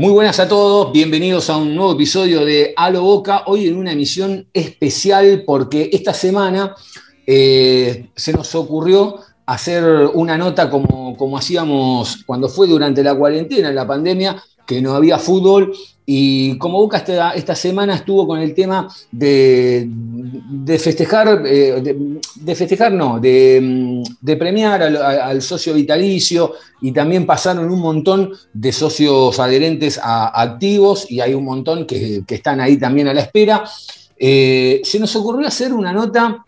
[0.00, 3.92] Muy buenas a todos, bienvenidos a un nuevo episodio de Halo Boca, hoy en una
[3.92, 6.74] emisión especial porque esta semana
[7.26, 13.68] eh, se nos ocurrió hacer una nota como, como hacíamos cuando fue durante la cuarentena,
[13.68, 15.74] en la pandemia, que no había fútbol
[16.12, 22.54] y como Boca esta, esta semana estuvo con el tema de, de festejar, eh, de,
[22.56, 28.72] festejar no, de, de premiar al, al socio vitalicio y también pasaron un montón de
[28.72, 33.20] socios adherentes a activos y hay un montón que, que están ahí también a la
[33.20, 33.62] espera.
[34.18, 36.44] Eh, se nos ocurrió hacer una nota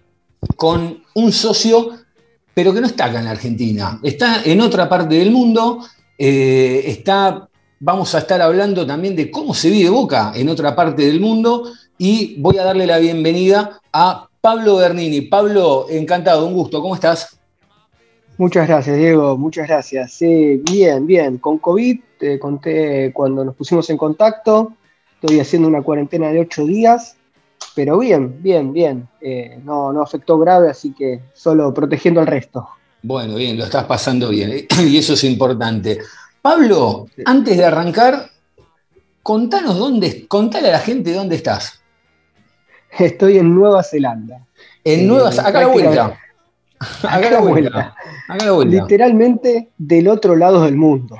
[0.56, 1.91] con un socio,
[2.53, 5.86] pero que no está acá en la Argentina, está en otra parte del mundo,
[6.19, 7.48] eh, está,
[7.84, 11.64] vamos a estar hablando también de cómo se vive Boca en otra parte del mundo
[11.98, 15.22] y voy a darle la bienvenida a Pablo Bernini.
[15.22, 17.36] Pablo, encantado, un gusto, ¿cómo estás?
[18.39, 20.12] Muchas gracias, Diego, muchas gracias.
[20.12, 21.39] Sí, bien, bien.
[21.39, 24.74] Con COVID, te conté cuando nos pusimos en contacto,
[25.20, 27.17] estoy haciendo una cuarentena de ocho días,
[27.74, 29.08] pero bien, bien, bien.
[29.20, 32.69] Eh, no, no afectó grave, así que solo protegiendo al resto.
[33.02, 34.69] Bueno, bien, lo estás pasando bien ¿eh?
[34.86, 35.98] y eso es importante.
[36.43, 38.29] Pablo, antes de arrancar,
[39.23, 41.81] contanos dónde, contale a la gente dónde estás.
[42.98, 44.45] Estoy en Nueva Zelanda.
[44.85, 46.19] En Eh, Nueva acá a la vuelta.
[47.09, 47.95] Acá la vuelta.
[48.29, 48.83] Acá la vuelta.
[48.83, 51.17] Literalmente del otro lado del mundo.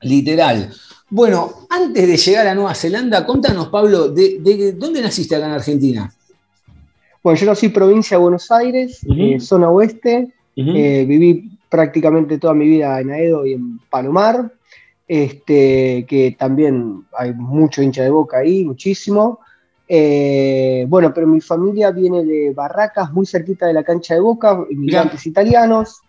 [0.00, 0.72] Literal.
[1.10, 5.52] Bueno, antes de llegar a Nueva Zelanda, contanos, Pablo, de, de dónde naciste acá en
[5.52, 6.12] Argentina?
[7.22, 12.66] Bueno, yo nací provincia de Buenos Aires, eh, zona oeste, Eh, viví prácticamente toda mi
[12.66, 14.50] vida en Aedo y en Palomar,
[15.06, 19.40] este, que también hay mucho hincha de boca ahí, muchísimo.
[19.86, 24.64] Eh, bueno, pero mi familia viene de Barracas, muy cerquita de la cancha de boca,
[24.70, 26.00] inmigrantes italianos.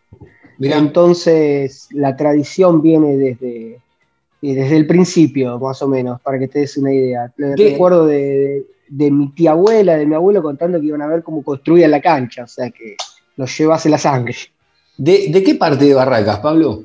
[0.57, 3.81] Mirá, Entonces la tradición viene desde,
[4.41, 7.31] y desde el principio, más o menos, para que te des una idea.
[7.37, 11.21] Recuerdo de, de- de mi tía abuela, de mi abuelo contando que iban a ver
[11.21, 12.95] cómo construían la cancha, o sea que
[13.35, 14.35] los llevas en la sangre.
[14.97, 16.83] ¿De, de qué parte de Barracas, Pablo?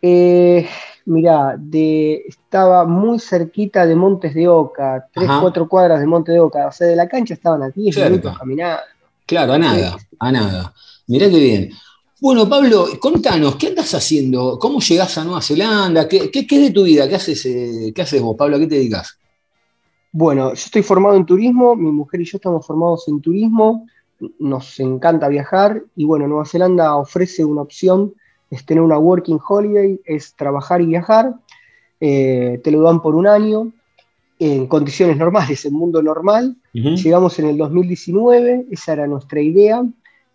[0.00, 0.66] Eh,
[1.06, 5.40] mirá, de, estaba muy cerquita de Montes de Oca, tres, Ajá.
[5.40, 8.10] cuatro cuadras de Montes de Oca, o sea, de la cancha estaban a 10 Cerca.
[8.10, 8.82] minutos caminando.
[9.26, 10.74] Claro, a nada, a nada.
[11.06, 11.70] Mirá qué bien.
[12.20, 14.58] Bueno, Pablo, contanos, ¿qué andas haciendo?
[14.58, 16.06] ¿Cómo llegás a Nueva Zelanda?
[16.08, 17.08] ¿Qué, qué, qué es de tu vida?
[17.08, 18.56] ¿Qué haces, eh, ¿Qué haces vos, Pablo?
[18.56, 19.18] ¿A qué te dedicas?
[20.12, 23.86] Bueno, yo estoy formado en turismo, mi mujer y yo estamos formados en turismo,
[24.38, 28.14] nos encanta viajar y bueno, Nueva Zelanda ofrece una opción,
[28.50, 31.34] es tener una working holiday, es trabajar y viajar,
[32.00, 33.72] eh, te lo dan por un año,
[34.38, 39.84] en condiciones normales, en mundo normal, llegamos en el 2019, esa era nuestra idea,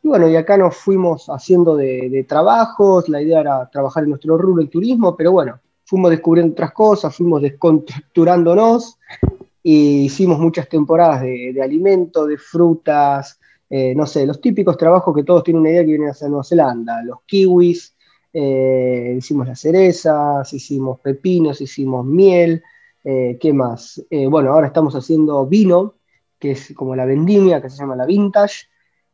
[0.02, 4.12] y bueno, y acá nos fuimos haciendo de, de trabajos, la idea era trabajar en
[4.12, 8.98] nuestro rubro el turismo, pero bueno, fuimos descubriendo otras cosas, fuimos descontracturándonos
[9.64, 15.16] y hicimos muchas temporadas de, de alimento, de frutas, eh, no sé, los típicos trabajos
[15.16, 17.96] que todos tienen una idea que vienen hacia Nueva Zelanda, los kiwis,
[18.32, 22.64] eh, hicimos las cerezas, hicimos pepinos, hicimos miel,
[23.04, 24.04] eh, ¿qué más?
[24.30, 25.96] Bueno, ahora estamos haciendo vino,
[26.40, 28.68] que es como la vendimia, que se llama la vintage,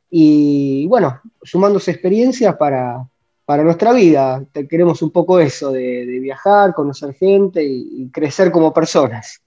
[0.10, 3.08] y bueno, sumándose experiencias para,
[3.46, 4.46] para nuestra vida.
[4.70, 9.42] Queremos un poco eso, de, viajar, conocer gente y crecer como personas.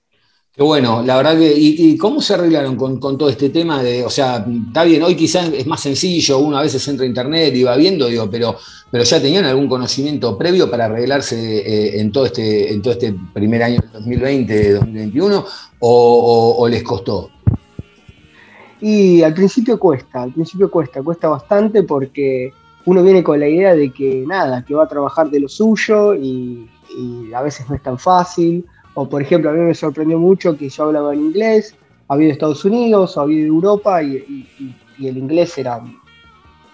[0.57, 1.53] Bueno, la verdad que.
[1.55, 4.03] ¿Y, cómo se arreglaron con, todo este tema de.?
[4.03, 7.55] O sea, está bien, hoy quizás es más sencillo, uno a veces entra a internet
[7.55, 8.55] y va viendo, digo, pero,
[8.89, 13.13] pero ya tenían algún conocimiento previo para arreglarse eh, en, todo este, en todo este
[13.33, 15.45] primer año del 2020, 2021, o,
[15.79, 17.29] o- o les costó?
[18.81, 22.51] Y al principio cuesta, al principio cuesta, cuesta bastante porque
[22.85, 26.15] uno viene con la idea de que nada, que va a trabajar de lo suyo
[26.15, 26.67] y
[27.35, 28.65] a veces no es tan fácil.
[28.99, 31.75] O por ejemplo, a mí me sorprendió mucho que yo hablaba en inglés,
[32.07, 35.79] había de Estados Unidos, había de Europa y, y- y- y el inglés era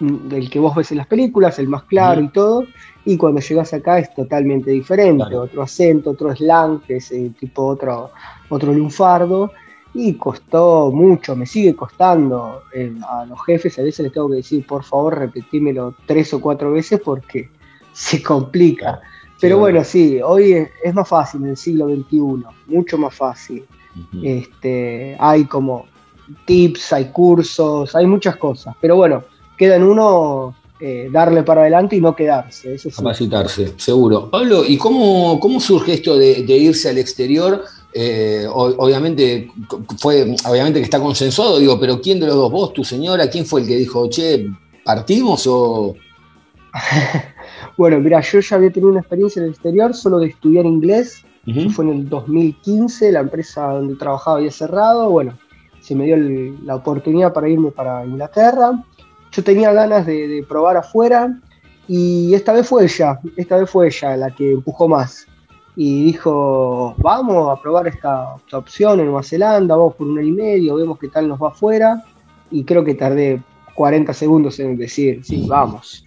[0.00, 2.64] mm, el que vos ves en las películas, el más claro y todo.
[3.04, 5.42] Y cuando llegas acá es totalmente diferente, Claro.
[5.42, 8.10] otro acento, otro slang, que es eh, tipo otro,
[8.48, 9.52] otro lunfardo.
[9.92, 12.62] Y costó mucho, me sigue costando.
[12.74, 16.40] eh, a los jefes a veces les tengo que decir, por favor, repetímelo tres o
[16.40, 17.50] cuatro veces porque
[17.92, 19.00] se complica.
[19.40, 23.64] Pero bueno, sí, hoy es, más fácil en el siglo XXI, mucho más fácil.
[24.22, 25.86] Este, hay como
[26.46, 28.74] tips, hay cursos, hay muchas cosas.
[28.80, 29.22] Pero bueno,
[29.58, 32.74] queda en uno eh, darle para adelante y no quedarse.
[32.74, 32.96] Eso sí.
[32.96, 34.30] Capacitarse, seguro.
[34.30, 37.64] Pablo, ¿y cómo, cómo surge esto de, de irse al exterior?
[37.96, 39.52] Eh, obviamente
[39.98, 43.46] fue, obviamente que está consensuado, digo, pero ¿quién de los dos, vos, tu señora, quién
[43.46, 44.48] fue el que dijo, che,
[44.84, 45.94] partimos o
[47.76, 51.24] Bueno, mira, yo ya había tenido una experiencia en el exterior solo de estudiar inglés.
[51.70, 55.10] Fue en el 2015, la empresa donde trabajaba había cerrado.
[55.10, 55.36] Bueno,
[55.80, 58.82] se me dio el- la oportunidad para irme para Inglaterra.
[59.32, 61.38] Yo tenía ganas de, de probar afuera
[61.88, 65.26] y esta vez fue ella, esta vez fue ella la que empujó más.
[65.76, 70.28] Y dijo, vamos a probar esta, esta opción en Nueva Zelanda, vamos por un año
[70.28, 72.02] y medio, vemos qué tal nos va afuera.
[72.50, 73.42] Y creo que tardé
[73.74, 76.03] 40 segundos en decir, sí, vamos.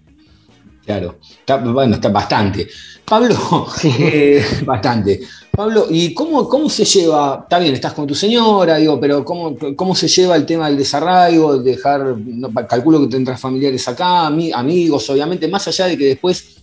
[0.88, 2.66] Claro, está, bueno, está bastante.
[3.04, 3.92] Pablo, Sí.
[4.00, 5.20] eh, bastante.
[5.52, 7.40] Pablo, ¿y cómo, cómo se lleva?
[7.44, 10.78] Está bien, estás con tu señora, digo, pero ¿cómo, cómo se lleva el tema del
[10.78, 15.98] desarraigo, de dejar, no, calculo que tendrás familiares acá, ami- amigos, obviamente, más allá de
[15.98, 16.56] que después,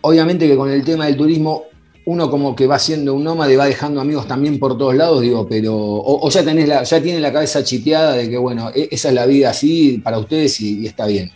[0.00, 1.62] obviamente que con el tema del turismo,
[2.06, 5.46] uno como que va siendo un nómade, va dejando amigos también por todos lados, digo,
[5.48, 8.88] pero, o, o ya tenés la, ya tiene la cabeza chipeada de que, bueno, e-
[8.90, 11.30] esa es la vida así para ustedes y- y está bien.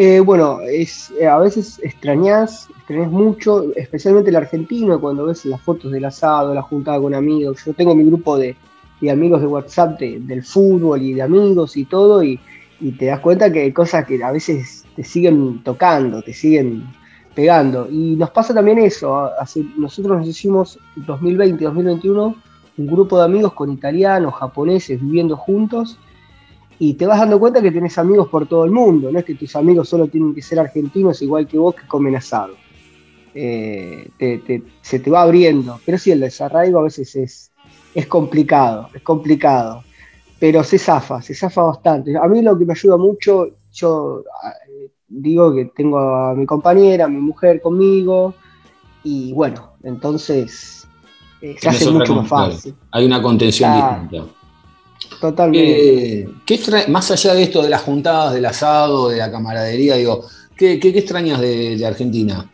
[0.00, 5.60] Eh, bueno, es, eh, a veces extrañas, extrañas mucho, especialmente el argentino, cuando ves las
[5.60, 7.64] fotos del asado, la juntada con amigos.
[7.66, 8.54] Yo tengo mi grupo de,
[9.00, 12.38] de amigos de WhatsApp de- del fútbol y de amigos y todo, y,
[12.80, 16.84] y te das cuenta que hay cosas que a veces te siguen tocando, te siguen
[17.34, 17.88] pegando.
[17.90, 19.16] Y nos pasa también eso.
[19.40, 22.36] hace- nosotros nos hicimos 2020-2021
[22.76, 25.98] un grupo de amigos con italianos, japoneses viviendo juntos
[26.80, 29.34] y te vas dando cuenta que tenés amigos por todo el mundo, no es que
[29.34, 32.54] tus amigos solo tienen que ser argentinos igual que vos que comen asado.
[33.34, 37.50] Eh, te- te- se te va abriendo, pero sí, el desarraigo a veces es,
[37.94, 39.82] es complicado, es complicado,
[40.40, 42.16] pero se zafa, se zafa bastante.
[42.16, 44.54] A mí lo que me ayuda mucho, yo ah,
[45.08, 48.34] digo que tengo a mi compañera, a mi mujer conmigo,
[49.04, 50.86] y bueno, entonces
[51.42, 54.02] eh, se hace mucho más fácil, Hay una contención Claro.
[54.02, 54.37] distinta.
[55.20, 56.20] Totalmente.
[56.20, 60.24] Eh, ¿qué más allá de esto de las juntadas, del asado, de la camaradería, digo,
[60.56, 62.50] ¿qué, qué- qué extrañas de, de Argentina?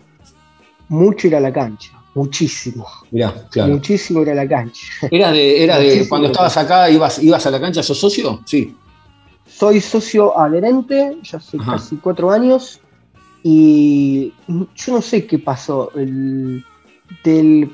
[0.88, 2.86] Mucho ir a la cancha, muchísimo.
[3.10, 3.72] Mirá, claro.
[3.74, 4.86] Muchísimo ir a la cancha.
[5.10, 8.40] ¿Eras de, eras de cuando estabas acá, ibas, ibas a la cancha, sos socio?
[8.44, 8.76] Sí.
[9.46, 11.72] Soy socio adherente, ya hace Ajá.
[11.72, 12.80] casi cuatro años,
[13.42, 15.90] y yo no sé qué pasó.
[15.94, 16.64] El,
[17.22, 17.70] del,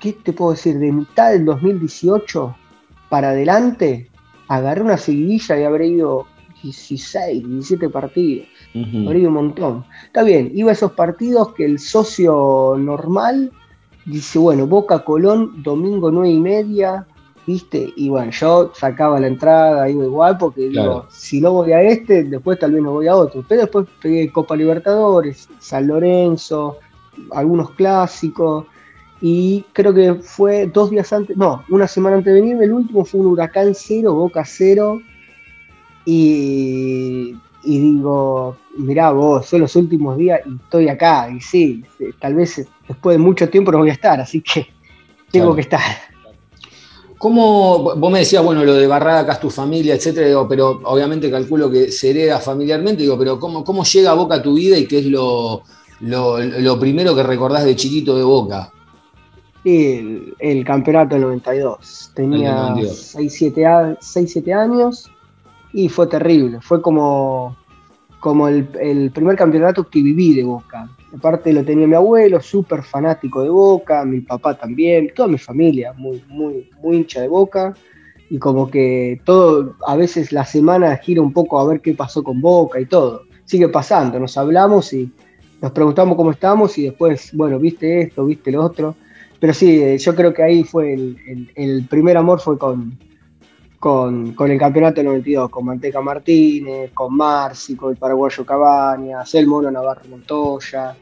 [0.00, 0.78] ¿Qué te puedo decir?
[0.78, 2.54] De mitad del 2018
[3.08, 4.10] para adelante,
[4.48, 6.26] agarré una seguidilla y habré ido
[6.62, 8.46] 16, 17 partidos.
[8.74, 9.06] Ujú.
[9.06, 9.84] Habré ido un montón.
[10.06, 13.52] Está bien, iba a esos partidos que el socio normal
[14.06, 17.06] dice, bueno, Boca Colón, domingo 9 y media,
[17.46, 17.92] ¿viste?
[17.96, 20.88] Y bueno, yo sacaba la entrada, iba igual, porque Claro.
[20.90, 23.44] digo, si no voy a este, después tal vez no voy a otro.
[23.48, 26.78] Pero después pegué Copa Libertadores, San Lorenzo,
[27.32, 28.66] algunos clásicos.
[29.26, 33.06] Y creo que fue dos días antes, no, una semana antes de venirme, el último
[33.06, 35.00] fue un huracán cero, Boca cero.
[36.04, 37.34] Y,
[37.64, 41.30] y digo, mirá vos, son los últimos días y estoy acá.
[41.34, 41.82] Y sí,
[42.20, 44.66] tal vez después de mucho tiempo no voy a estar, así que
[45.30, 45.54] tengo Claro.
[45.54, 45.80] que estar.
[47.16, 51.70] ¿Cómo, vos me decías, bueno, lo de es tu familia, etcétera, digo, pero obviamente calculo
[51.70, 54.86] que se hereda familiarmente, digo, pero ¿cómo, cómo llega a Boca a tu vida y
[54.86, 55.62] qué es lo,
[56.00, 58.70] lo, lo primero que recordás de chiquito de Boca?
[59.64, 62.12] El, el campeonato del 92.
[62.14, 63.14] Tenía El del 92.
[63.16, 65.10] 6-7 años
[65.72, 66.60] y fue terrible.
[66.60, 67.56] Fue como,
[68.20, 70.88] como el, el primer campeonato que viví de Boca.
[71.16, 75.92] Aparte lo tenía mi abuelo, súper fanático de Boca, mi papá también, toda mi familia,
[75.92, 77.74] muy, muy, muy hincha de Boca.
[78.30, 82.22] Y como que todo, a veces la semana gira un poco a ver qué pasó
[82.24, 83.22] con Boca y todo.
[83.44, 85.10] Sigue pasando, nos hablamos y
[85.60, 88.96] nos preguntamos cómo estamos y después, bueno, viste esto, viste lo otro.
[89.44, 92.98] Pero sí, eh, yo creo que ahí fue el, el- el primer amor fue con,
[93.78, 99.34] con, con el campeonato del 92, con Manteca Martínez, con Marci, con el paraguayo Cabañas,
[99.34, 100.96] el mono Navarro Montoya.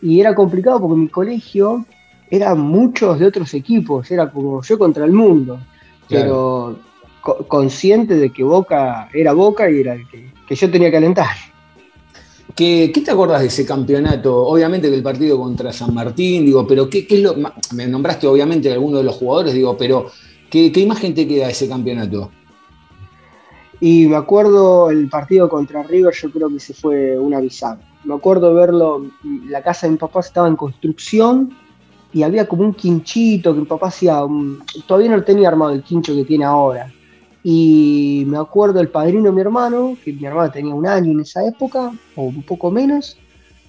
[0.00, 1.84] Y era complicado porque mi colegio
[2.30, 5.58] eran muchos de otros equipos, era como yo contra el mundo,
[6.08, 6.78] pero
[7.20, 10.98] co- consciente de que Boca era Boca y era el que, que yo tenía que
[10.98, 11.34] alentar.
[12.58, 14.36] ¿Qué, te acordás de ese campeonato?
[14.44, 17.36] Obviamente que el partido contra San Martín, digo, pero ¿qué, es lo
[17.72, 20.06] Me nombraste obviamente alguno de los jugadores, digo, pero
[20.50, 22.32] ¿qué, qué imagen te queda de ese campeonato?
[23.78, 27.78] Y me acuerdo el partido contra River, yo creo que se fue una bisagra.
[28.02, 29.06] Me acuerdo verlo,
[29.46, 31.56] la casa de mi papá estaba en construcción
[32.12, 34.20] y había como un quinchito que mi papá hacía,
[34.84, 36.92] todavía no tenía armado el quincho que tiene ahora.
[37.50, 41.20] Y me acuerdo el padrino de mi hermano, que mi hermano tenía un año en
[41.20, 43.16] esa época, o un poco menos,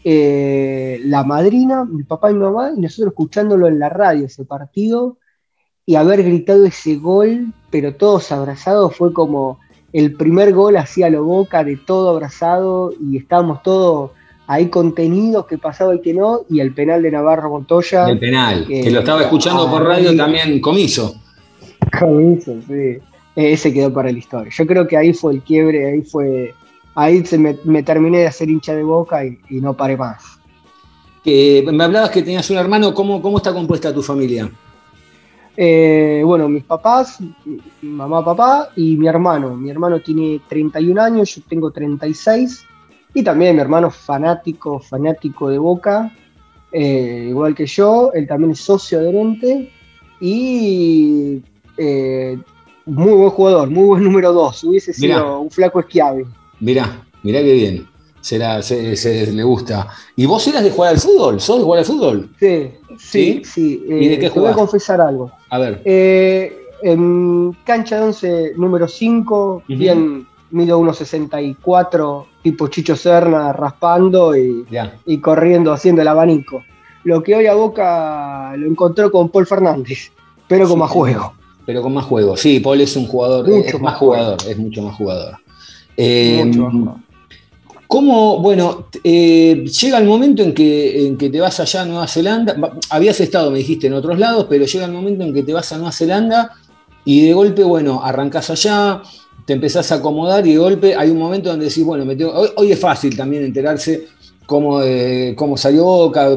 [0.03, 4.43] eh, la madrina, mi papá y mi mamá, y nosotros escuchándolo en la radio ese
[4.43, 5.15] partido,
[5.85, 9.59] y haber gritado ese gol, pero todos abrazados, fue como
[9.93, 14.11] el primer gol hacía lo boca de todo abrazado y estábamos todos
[14.45, 18.09] ahí contenidos, que pasaba y que no, y el penal de Navarro Montoya.
[18.09, 21.15] El penal, que lo estaba escuchando por radio también Comiso.
[21.97, 22.99] Comiso, sí.
[23.47, 24.51] Ese quedó para la historia.
[24.53, 26.53] Yo creo que ahí fue el quiebre, ahí fue.
[26.95, 30.39] Ahí se me, terminé de hacer hincha de boca y, no paré más.
[31.23, 34.51] me hablabas que tenías un hermano, ¿cómo, cómo está compuesta tu familia?
[35.55, 37.19] Eh, bueno, mis papás,
[37.81, 39.55] mamá, papá y mi hermano.
[39.55, 42.65] Mi hermano tiene 31 años, yo tengo 36.
[43.13, 46.11] Y también mi hermano fanático, fanático de Boca,
[46.73, 49.71] eh, igual que yo, él también es socio adherente
[50.19, 51.41] y
[51.77, 52.37] eh,
[52.89, 56.25] muy buen jugador, muy buen número dos, hubiese sido un flaco esquiave.
[56.59, 57.87] Mirá, mirá qué bien,
[58.21, 59.87] Será, se, le gusta.
[60.15, 61.39] ¿Y vos eras de jugar al fútbol?
[61.39, 62.29] ¿Sos de jugar al fútbol?
[62.37, 63.83] Sí, sí, sí.
[63.87, 65.31] ¿Y de qué eh, Te voy a confesar algo.
[65.49, 65.81] A ver.
[65.85, 74.65] en cancha de 11, número 5, bien mido 1,64, tipo Chicho Serna, raspando y,
[75.05, 76.63] y, corriendo, haciendo el abanico.
[77.03, 80.11] Lo que hoy a Boca lo encontró con Paul Fernández,
[80.47, 81.33] pero con más juego.
[81.69, 84.81] Pero con más juego, sí, Paul es un jugador, mucho es más, jugador, es mucho
[84.81, 85.37] más jugador.
[85.95, 86.99] Eh, mucho más jugador.
[87.85, 92.07] ¿Cómo, bueno, eh, llega el momento en que, en que te vas allá a Nueva
[92.07, 92.55] Zelanda?
[92.89, 95.71] Habías estado, me dijiste, en otros lados, pero llega el momento en que te vas
[95.71, 96.55] a Nueva Zelanda
[97.05, 99.03] y de golpe, bueno, arrancás allá,
[99.45, 102.03] te empezás a acomodar y de golpe hay un momento donde decís, bueno,
[102.55, 104.07] hoy, es fácil también enterarse
[104.47, 106.29] cómo, eh, cómo salió Boca,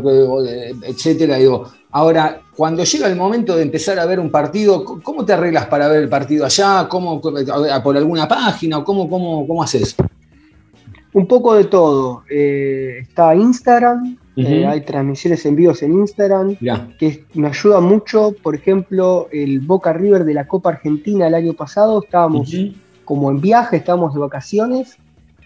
[0.83, 1.39] etcétera.
[1.39, 5.67] Digo, ahora, cuando llega el momento de empezar a ver un partido, ¿cómo te arreglas
[5.67, 6.87] para ver el partido allá?
[6.89, 8.83] ¿Cómo, ¿Por alguna página?
[8.83, 9.95] ¿Cómo, cómo, cómo haces?
[11.13, 12.25] Un poco de todo.
[12.31, 16.57] Eh, está Instagram, eh, hay transmisiones en vivos en Instagram,
[16.99, 18.35] que me ayuda mucho.
[18.43, 22.51] Por ejemplo, el Boca River de la Copa Argentina el año pasado, estábamos
[23.05, 24.97] como en viaje, estábamos de vacaciones,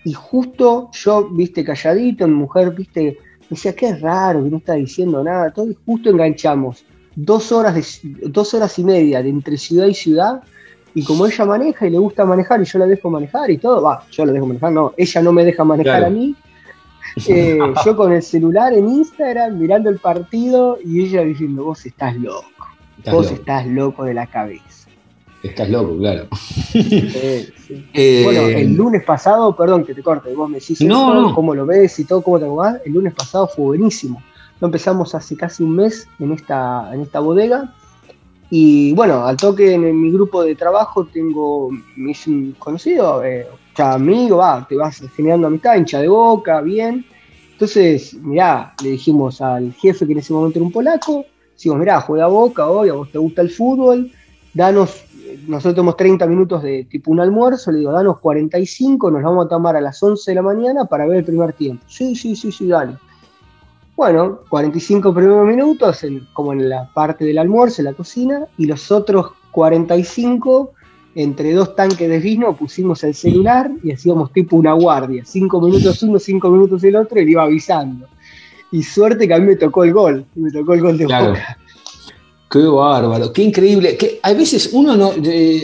[0.05, 3.19] y justo yo, viste, calladito, mi mujer, viste,
[3.51, 6.85] decía, qué raro, que no está diciendo nada, todo, y justo enganchamos
[7.15, 10.43] dos horas, de, dos horas y media de entre ciudad y ciudad,
[10.95, 13.83] y como ella maneja y le gusta manejar y yo la dejo manejar y todo,
[13.83, 16.35] va, yo la dejo manejar, no, ella no me deja manejar a mí,
[17.29, 22.17] eh, yo con el celular en Instagram mirando el partido y ella diciendo, vos estás
[22.17, 22.47] loco,
[23.11, 24.86] vos estás loco de la cabeza.
[25.49, 26.29] Estás loco, claro.
[27.93, 30.79] Eh, bueno, el lunes pasado, perdón que te corte, vos me decís
[31.35, 32.81] cómo lo ves y todo, cómo te acomodás.
[32.85, 34.23] El lunes pasado fue buenísimo.
[34.61, 37.75] Lo empezamos hace casi un mes en esta, en esta bodega.
[38.51, 44.37] Y bueno, al toque en, mi grupo de trabajo tengo mis conocidos, eh, ya amigo,
[44.37, 47.05] va, te vas generando amistad, hincha de boca, bien.
[47.53, 52.01] Entonces, mirá, le dijimos al jefe que en ese momento era un polaco, decimos, mirá,
[52.01, 54.13] juega boca hoy, a vos te gusta el fútbol,
[54.55, 55.06] danos
[55.47, 59.49] nosotros tenemos 30 minutos de tipo un almuerzo, le digo, danos 45, nos vamos a
[59.49, 61.85] tomar a las 11 de la mañana para ver el primer tiempo.
[61.89, 62.97] Sí, sí, sí, sí, dale.
[63.97, 68.93] Bueno, 45 primeros minutos, como en la parte del almuerzo, en la cocina, y los
[68.93, 70.73] otros 45,
[71.15, 75.25] entre dos tanques de vino, pusimos el celular y hacíamos tipo una guardia.
[75.25, 78.07] 5 minutos uno, 5 minutos el otro, y le iba avisando.
[78.71, 81.59] Y suerte que a mí me tocó el gol, me tocó el gol de Boca.
[82.51, 83.97] Qué bárbaro, qué increíble.
[83.97, 85.13] Que a veces uno no.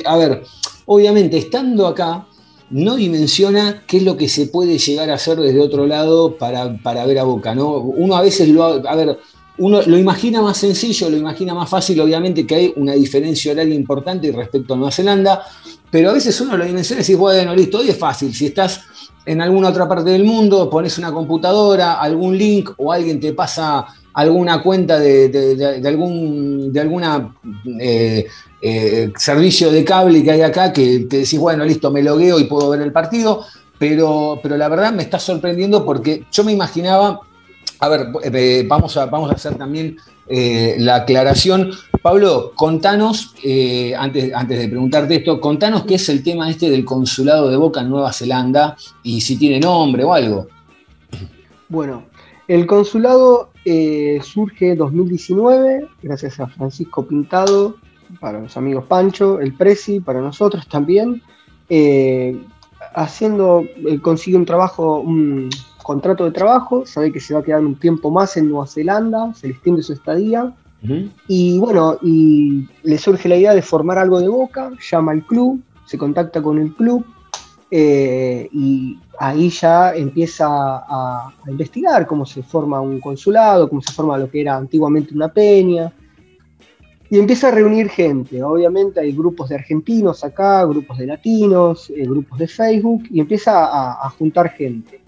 [0.04, 0.42] a ver,
[0.86, 2.26] obviamente, estando acá,
[2.70, 6.66] no dimensiona qué es lo que se puede llegar a hacer desde otro lado para,
[7.06, 7.76] ver a Boca, ¿no?
[7.78, 8.64] Uno a veces lo.
[8.64, 9.18] A ver,
[9.58, 13.74] uno lo imagina más sencillo, lo imagina más fácil, obviamente que hay una diferencia horaria
[13.74, 15.44] importante respecto a Nueva Zelanda,
[15.90, 18.80] pero a veces uno lo dimensiona y dice, bueno, listo, hoy es fácil, si estás
[19.26, 23.86] en alguna otra parte del mundo, pones una computadora, algún link o alguien te pasa
[24.14, 27.34] alguna cuenta de, algún de alguna
[27.80, 28.26] eh,
[28.60, 32.44] eh, servicio de cable que hay acá que te decís, bueno, listo, me logueo y
[32.44, 33.44] puedo ver el partido,
[33.78, 37.20] pero, pero la verdad me está sorprendiendo porque yo me imaginaba,
[37.80, 39.96] a ver, eh, vamos, a, vamos a hacer también
[40.28, 41.72] la aclaración.
[42.00, 43.34] Pablo, contanos,
[43.98, 47.82] antes, antes de preguntarte esto, contanos qué es el tema este del consulado de Boca
[47.82, 50.46] en Nueva Zelanda y si tiene nombre o algo.
[51.68, 52.04] Bueno,
[52.52, 57.76] el consulado eh, surge 2019, gracias a Francisco Pintado,
[58.20, 61.22] para los amigos Pancho, el Prezi, para nosotros también.
[61.70, 62.38] eh,
[62.94, 65.48] haciendo, eh, consigue un trabajo, un
[65.82, 69.32] contrato de trabajo, sabe que se va a quedar un tiempo más en Nueva Zelanda,
[69.32, 70.52] se le extiende su estadía,
[71.26, 75.62] y bueno, y le surge la idea de formar algo de Boca, llama al club,
[75.86, 77.02] se contacta con el club,
[77.70, 83.92] eh, y ahí ya empieza a, a, investigar cómo se forma un consulado, cómo se
[83.92, 85.92] forma lo que era antiguamente una peña,
[87.12, 88.42] y empieza a reunir gente.
[88.42, 93.66] Obviamente hay grupos de argentinos acá, grupos de latinos, eh, grupos de Facebook, y empieza
[93.66, 95.02] a, a juntar gente.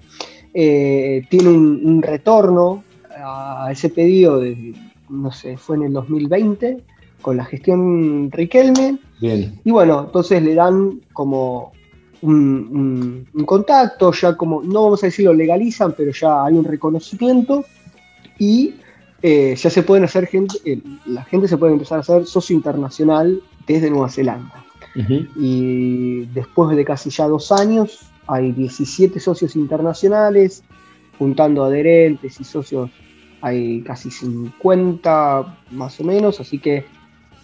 [0.53, 2.85] Eh, tiene un, un, retorno
[3.17, 4.75] a ese pedido, de,
[5.09, 6.77] no sé, fue en el 2020,
[7.23, 8.99] con la gestión Riquelme.
[9.21, 9.59] Bien.
[9.65, 11.73] Y bueno, entonces le dan como
[12.25, 12.37] un,
[12.73, 16.65] un, un, contacto, ya como, no vamos a decir lo legalizan, pero ya hay un
[16.65, 17.65] reconocimiento
[18.39, 18.75] y
[19.23, 22.57] eh, ya se pueden hacer gente, eh, la gente se puede empezar a hacer socio
[22.57, 24.65] internacional desde Nueva Zelanda.
[24.97, 25.29] Uh -huh.
[25.37, 30.65] Y después de casi ya dos años, hay 17 socios internacionales,
[31.19, 32.91] juntando adherentes y socios,
[33.43, 36.87] hay casi 50 más o menos, así que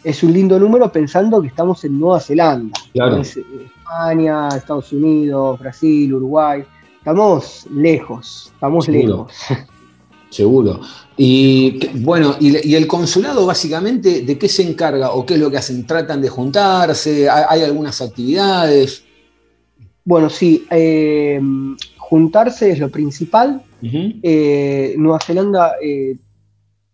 [0.04, 2.78] es un lindo número pensando que estamos en Nueva Zelanda.
[2.92, 3.19] Claro.
[3.19, 6.64] Es España, Estados Unidos, Brasil, Uruguay.
[6.99, 9.26] Estamos lejos, estamos Seguro.
[9.28, 9.33] lejos.
[10.30, 10.80] Seguro.
[11.16, 15.50] Y bueno, y, y, el consulado básicamente, ¿de qué se encarga o qué es lo
[15.50, 15.87] que hacen?
[15.87, 17.28] ¿Tratan de juntarse?
[17.28, 19.02] ¿Hay, algunas actividades?
[20.04, 21.40] Bueno, sí, eh,
[21.99, 23.62] juntarse es lo principal.
[23.83, 24.21] Uh -huh.
[24.23, 26.16] eh, Nueva Zelanda, eh,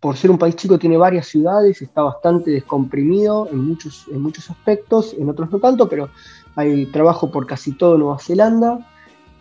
[0.07, 4.49] por ser un país chico, tiene varias ciudades, está bastante descomprimido en muchos, en muchos
[4.49, 6.11] aspectos, en otros no tanto, pero
[6.55, 8.87] hay trabajo por casi todo Nueva Zelanda.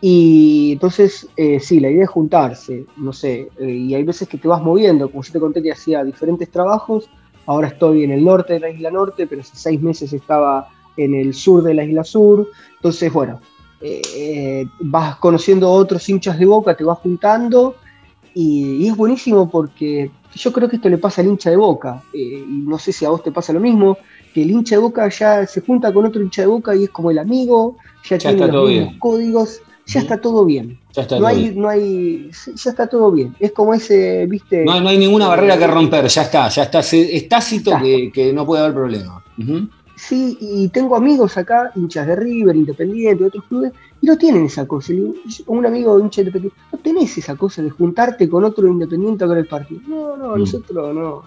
[0.00, 4.38] Y entonces, eh, sí, la idea es juntarse, no sé, eh, y hay veces que
[4.38, 7.08] te vas moviendo, como yo te conté que hacía diferentes trabajos,
[7.46, 11.14] ahora estoy en el norte de la isla norte, pero hace seis meses estaba en
[11.14, 13.40] el sur de la isla sur, entonces, bueno,
[13.80, 17.76] eh, vas conociendo otros hinchas de boca, te vas juntando,
[18.34, 22.02] y, y, es buenísimo porque yo creo que esto le pasa al hincha de boca,
[22.12, 23.98] y no sé si a vos te pasa lo mismo,
[24.32, 26.90] que el hincha de boca ya se junta con otro hincha de boca y es
[26.90, 30.78] como el amigo, ya, ya tiene los mismos códigos ya está todo bien.
[30.92, 31.60] Ya está no, todo hay, bien.
[31.60, 33.34] no hay, ya está todo bien.
[33.38, 34.64] Es como ese, viste.
[34.64, 36.80] No, no hay ninguna barrera que romper, ya está, ya está.
[36.80, 39.22] Es tácito que, que, no puede haber problema.
[39.38, 39.70] Uh -huh.
[39.96, 44.44] Sí, y tengo amigos acá, hinchas de River, Independiente, de otros clubes, y no tienen
[44.44, 44.92] esa cosa.
[45.46, 49.38] Un amigo hincha independiente, no tenés esa cosa de juntarte con otro independiente a ver
[49.38, 49.80] el partido.
[49.88, 50.38] No, no, mm.
[50.38, 51.22] nosotros no.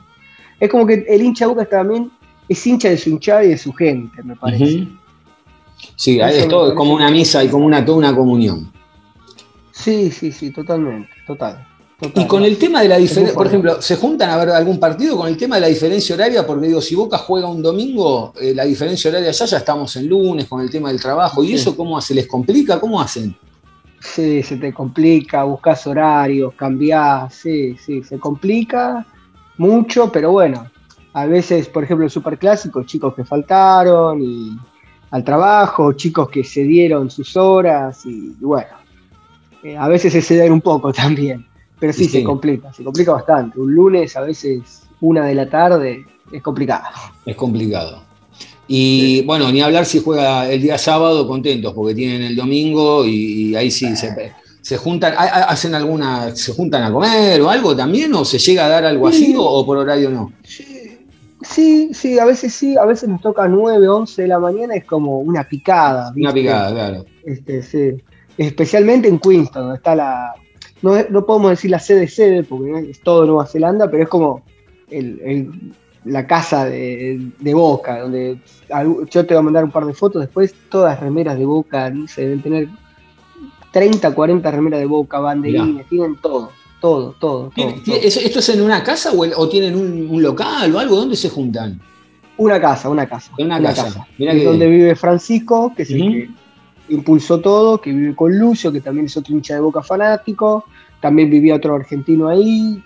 [0.60, 2.12] Es como que el hincha Boca también
[2.48, 4.64] es hincha de su hinchada y de su gente, me parece.
[4.64, 5.00] Uh -huh.
[5.96, 8.72] Sí, es todo como una misa y como una, toda una comunión.
[9.72, 11.66] Sí, sí, sí, totalmente, total.
[12.00, 14.80] Total y con el tema de la diferencia, por ejemplo, ¿se juntan a ver algún
[14.80, 16.46] partido con el tema de la diferencia horaria?
[16.46, 20.08] Porque digo, si Boca juega un domingo, eh, la diferencia horaria allá ya estamos en
[20.08, 21.44] lunes con el tema del trabajo.
[21.44, 21.54] ¿Y sí.
[21.56, 22.80] eso cómo se les complica?
[22.80, 23.36] ¿Cómo hacen?
[24.00, 29.06] Sí, se te complica, buscas horarios, cambiás, sí, sí, se complica
[29.58, 30.72] mucho, pero bueno,
[31.14, 34.58] a veces, por ejemplo, el Superclásico, chicos que faltaron y
[35.12, 38.70] al trabajo, chicos que se dieron sus horas y, y bueno,
[39.64, 41.46] eh, a veces se ceden un poco también,
[41.80, 43.60] pero sí, sí, se complica, se complica bastante.
[43.60, 46.86] Un lunes a veces una de la tarde es complicado.
[47.26, 48.04] Es complicado.
[48.68, 49.24] Y sí.
[49.26, 53.56] bueno, ni hablar si juega el día sábado contentos, porque tienen el domingo y, y
[53.56, 58.24] ahí sí se, se, juntan, hacen alguna, se juntan a comer o algo también, o
[58.24, 59.24] se llega a dar algo sí.
[59.24, 60.32] así, o, o, por horario no.
[61.42, 64.84] Sí, sí, a veces sí, a veces nos toca 9, 11 de la mañana, es
[64.84, 66.12] como una picada.
[66.12, 66.22] ¿viste?
[66.22, 67.06] Una picada, claro.
[67.24, 68.04] Este, sí.
[68.38, 70.34] Especialmente en Queenstown, donde está la.
[70.82, 74.44] No, no podemos decir la sede sede, porque es todo Nueva Zelanda, pero es como
[74.90, 75.52] el, el,
[76.06, 78.40] la casa de, de, Boca, donde
[79.10, 82.22] yo te voy a mandar un par de fotos después, todas remeras de Boca, se
[82.22, 82.68] deben tener
[83.72, 87.52] 30, 40 remeras de Boca, banderines, tienen todo todo, todo.
[87.56, 87.96] todo, todo.
[87.98, 90.96] ¿Esto es en una casa o, o tienen un, un, local o algo?
[90.96, 91.80] ¿Dónde se juntan?
[92.38, 93.32] Una casa, una casa.
[93.38, 93.84] Una, una casa.
[93.84, 94.08] casa.
[94.18, 94.44] que...
[94.44, 96.06] donde vive Francisco, que es uh -huh.
[96.06, 96.34] el que
[96.90, 100.66] impulsó todo, que vive con Lucio, que también es otro hincha de boca fanático.
[101.00, 102.84] También vivía otro argentino ahí,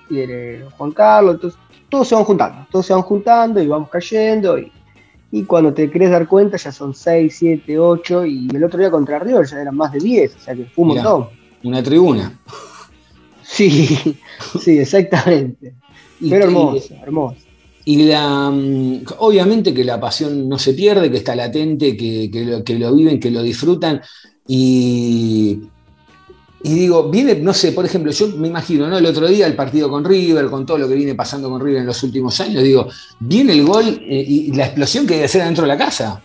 [0.78, 1.36] Juan Carlos.
[1.36, 4.58] Entonces, todos se van juntando, todos se van juntando y vamos cayendo.
[4.60, 4.72] Y,
[5.32, 8.26] y cuando te querés dar cuenta, ya son 6, 7, 8.
[8.26, 10.84] Y el otro día contra River ya eran más de 10, o sea que fue
[10.84, 11.28] un montón.
[11.64, 12.40] Una tribuna.
[13.42, 14.18] Sí,
[14.60, 15.74] sí, exactamente.
[16.20, 17.43] Pero hermoso, hermoso.
[17.86, 22.80] Y la, mm, obviamente que la pasión no se pierde, que está latente, que, que,
[22.80, 24.02] lo, viven, que lo disfrutan.
[24.48, 25.60] Y,
[26.64, 28.98] y, digo, viene, no sé, por ejemplo, yo me imagino, ¿no?
[28.98, 31.82] El otro día el partido con River, con todo lo que viene pasando con River
[31.82, 32.88] en los últimos años, digo,
[33.20, 36.22] viene el gol eh, y la explosión que debe hacer dentro de la casa.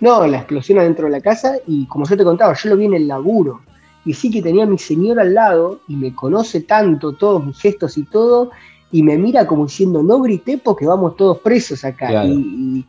[0.00, 2.86] No, la explosión adentro de la casa y como yo te contaba, yo lo vi
[2.86, 3.60] en el laburo.
[4.04, 7.58] Y sí que tenía a mi señora al lado y me conoce tanto, todos mis
[7.58, 8.50] gestos y todo,
[8.92, 12.08] y me mira como diciendo, no grité porque vamos todos presos acá.
[12.08, 12.28] Claro.
[12.28, 12.86] Y,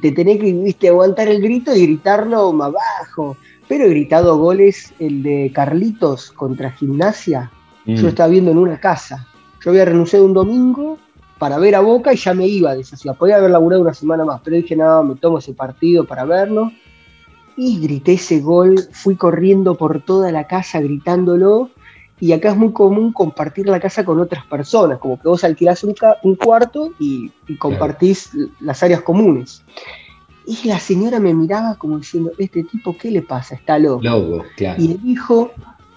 [0.00, 3.36] te tenés que viste, aguantar el grito y gritarlo más bajo.
[3.66, 7.50] Pero he gritado goles, el de Carlitos contra Gimnasia,
[7.84, 7.94] Mm.
[7.94, 9.26] yo estaba viendo en una casa.
[9.64, 10.98] Yo había renunciado un domingo
[11.38, 13.16] para ver a Boca y ya me iba de esa ciudad.
[13.16, 16.70] Podía haber laburado una semana más, pero dije, no, me tomo ese partido para verlo.
[17.56, 21.70] Y grité ese gol, fui corriendo por toda la casa gritándolo.
[22.20, 25.82] Y acá es muy común compartir la casa con otras personas, como que vos alquilás
[25.82, 28.30] un, un cuarto y, y compartís
[28.60, 29.62] las áreas comunes.
[30.46, 33.54] Y la señora me miraba como diciendo, este tipo, ¿qué le pasa?
[33.54, 34.02] Está loco.
[34.02, 34.82] Loco, claro.
[34.82, 35.50] Y el hijo,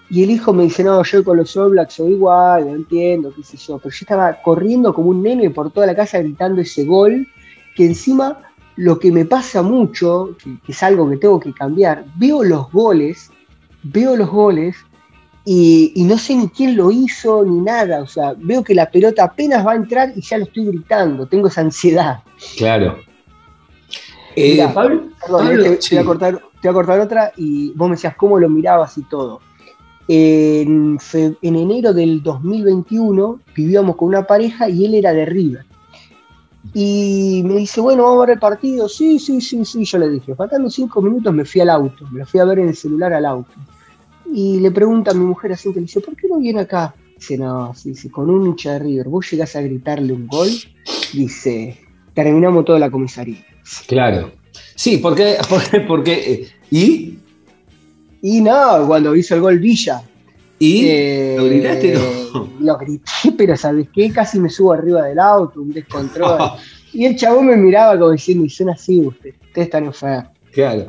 [0.09, 3.33] y el hijo me dice, no, yo con los All Blacks soy igual, no entiendo,
[3.35, 3.77] qué sé yo.
[3.79, 7.27] Pero yo estaba corriendo como un nene por toda la casa gritando ese gol,
[7.75, 8.39] que encima
[8.77, 12.71] lo que me pasa mucho, que, que es algo que tengo que cambiar, veo los
[12.71, 13.29] goles,
[13.83, 14.77] veo los goles
[15.45, 18.01] y, y no sé ni quién lo hizo ni nada.
[18.01, 21.25] O sea, veo que la pelota apenas va a entrar y ya lo estoy gritando,
[21.27, 22.19] tengo esa ansiedad.
[22.57, 22.97] Claro.
[24.35, 25.95] Eh, Mirá, Pablo, Perdón, Pablo, eh, te, te sí.
[25.95, 28.97] voy a cortar, te voy a cortar otra y vos me decías cómo lo mirabas
[28.97, 29.41] y todo.
[30.07, 35.65] En, fe- en enero del 2021 vivíamos con una pareja y él era de River.
[36.73, 38.87] Y me dice, bueno, vamos a ver el partido.
[38.89, 39.83] Sí, sí, sí, sí.
[39.85, 42.05] Yo le dije, faltando cinco minutos me fui al auto.
[42.11, 43.51] Me lo fui a ver en el celular al auto.
[44.33, 46.95] Y le pregunta a mi mujer así, que le dice, ¿por qué no viene acá?
[47.15, 50.49] Dice, no, sí, con un hincha de River, vos llegás a gritarle un gol.
[51.13, 51.77] Dice,
[52.15, 53.45] terminamos toda la comisaría.
[53.87, 54.31] Claro.
[54.75, 57.19] Sí, porque, porque, porque eh, ¿y?
[58.23, 60.01] Y no, cuando hizo el gol Villa.
[60.57, 60.85] ¿Y?
[60.87, 61.93] eh, ¿Lo gritaste?
[61.93, 62.49] No.
[62.59, 64.11] Lo grité, pero ¿sabes qué?
[64.11, 66.39] Casi me subo arriba del auto, un descontrol.
[66.93, 70.31] y el chabón me miraba como diciendo, y son así ustedes, ustedes están enfermos.
[70.51, 70.87] Claro.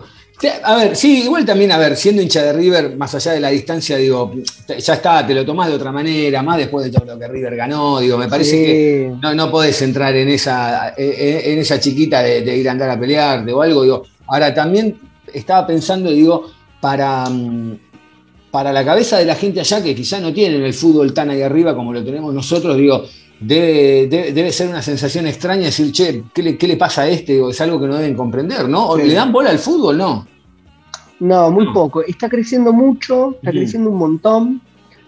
[0.65, 3.51] A ver, sí, igual también, a ver, siendo hincha de River, más allá de la
[3.51, 4.33] distancia, digo,
[4.67, 7.55] ya está, te lo tomás de otra manera, más después de todo lo que River
[7.57, 8.57] ganó, digo, me parece Sí.
[8.67, 12.73] que no, no podés entrar en esa, en, en esa chiquita de, de ir a
[12.73, 14.03] andar a pelearte o algo, digo.
[14.27, 14.99] Ahora también
[15.33, 17.79] estaba pensando, digo, para, mm,
[18.51, 21.43] para la cabeza de la gente allá que quizá no tienen el fútbol tan ahí
[21.43, 23.07] arriba como lo tenemos nosotros, digo,
[23.41, 27.09] debe, debe, debe ser una sensación extraña decir, che, ¿qué le, qué le pasa a
[27.09, 27.41] este?
[27.41, 28.89] O es algo que no deben comprender, ¿no?
[28.89, 29.05] ¿O Sí.
[29.05, 29.99] ¿Le dan bola al fútbol?
[29.99, 30.27] No.
[31.21, 31.73] No, muy No.
[31.73, 32.03] poco.
[32.03, 34.61] Está creciendo mucho, está creciendo un montón.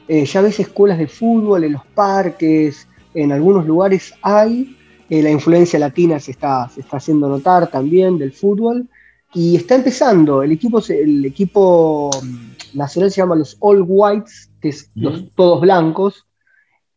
[0.08, 4.76] Eh, ya ves escuelas de fútbol en los parques, en algunos lugares hay.
[5.10, 8.86] Eh, la influencia latina se está, se está haciendo notar también del fútbol.
[9.34, 10.42] Y está empezando.
[10.42, 15.60] El equipo, el equipo mm, nacional se llama los All Whites, que es los todos
[15.60, 16.25] blancos.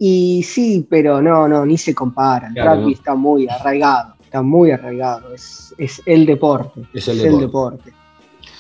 [0.02, 2.48] Y sí, pero no, no, ni se compara.
[2.48, 2.98] El Claro, rugby no.
[2.98, 5.34] está muy arraigado, está muy arraigado.
[5.34, 6.82] Es, es el deporte.
[6.94, 7.42] Es el deporte.
[7.46, 7.94] deporte.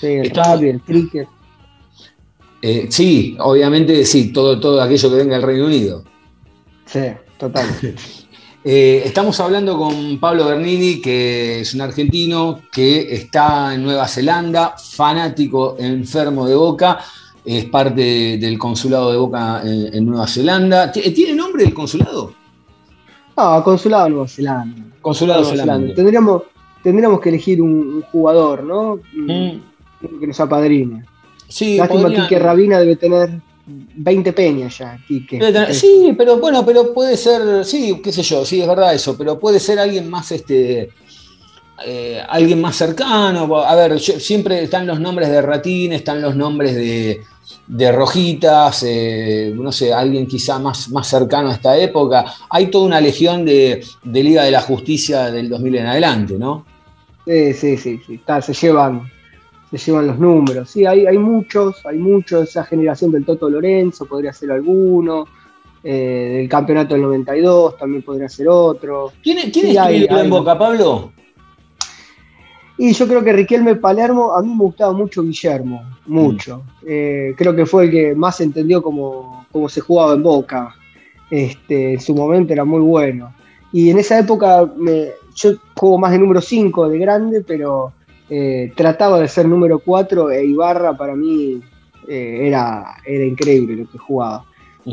[0.01, 1.27] Sí, el Está- rugby, el cricket.
[2.61, 6.03] Eh, sí, obviamente sí, todo, todo aquello que venga del Reino Unido.
[6.85, 6.99] Sí,
[7.37, 7.65] total.
[8.61, 14.75] Eh, estamos hablando con Pablo Bernini, que es un argentino que está en Nueva Zelanda,
[14.77, 16.99] fanático enfermo de Boca,
[17.57, 20.91] es parte del consulado de Boca en, en Nueva Zelanda.
[20.91, 22.33] ¿Ti- ¿Tiene nombre el consulado?
[23.35, 24.83] Ah, consulado de Nueva Zelanda.
[25.01, 25.73] Consulado Nueva Zelanda.
[25.73, 25.95] Zelanda.
[25.95, 26.41] Tendríamos,
[26.83, 28.99] tendríamos que elegir un, un jugador, ¿no?
[29.13, 31.05] Mm, Que nos apadrine.
[31.47, 35.39] sí, Lástima podrían- que Rabina debe tener 20 peñas ya, Quique.
[35.73, 39.39] Sí, pero bueno, pero puede ser, sí, qué sé yo, sí, es verdad eso, pero
[39.39, 40.89] puede ser alguien más, este,
[41.85, 43.55] eh, alguien más cercano.
[43.57, 47.21] A ver, yo- siempre están los nombres de Ratín, están los nombres de,
[47.67, 52.25] de Rojitas, eh, no sé, alguien quizá más, más cercano a esta época.
[52.49, 56.65] Hay toda una legión de, de Liga de la Justicia del 2000 en adelante, ¿no?
[57.25, 58.15] Sí, sí, sí, sí.
[58.15, 59.03] Está, se llevan,
[59.69, 60.69] se llevan los números.
[60.71, 62.49] Sí, hay, hay muchos, hay muchos.
[62.49, 65.27] Esa generación del Toto Lorenzo podría ser alguno.
[65.83, 69.13] eh, del campeonato del 92 también podría ser otro.
[69.23, 71.11] ¿Quién, quién Sí, en Boca, Pablo?
[72.81, 76.63] Y yo creo que Riquelme Palermo, a mí me gustaba mucho Guillermo, mucho.
[76.87, 80.73] Eh, creo que fue el que más entendió cómo, cómo se jugaba en Boca.
[81.29, 83.33] Este, en su momento era muy bueno.
[83.71, 87.91] Y en esa época me- yo juego más de número 5 de grande, pero
[88.29, 91.61] eh, trataba de ser número 4 e Ibarra para mí
[92.07, 94.45] eh, era, era increíble lo que jugaba.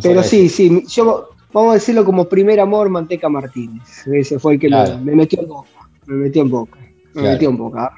[0.03, 4.07] Pero sí, sí, yo vamos a decirlo como primer amor Manteca Martínez.
[4.07, 4.69] Ese fue el que
[5.05, 5.69] me- metió en Boca.
[6.07, 6.79] Me metió en Boca.
[7.17, 7.39] Me Claro.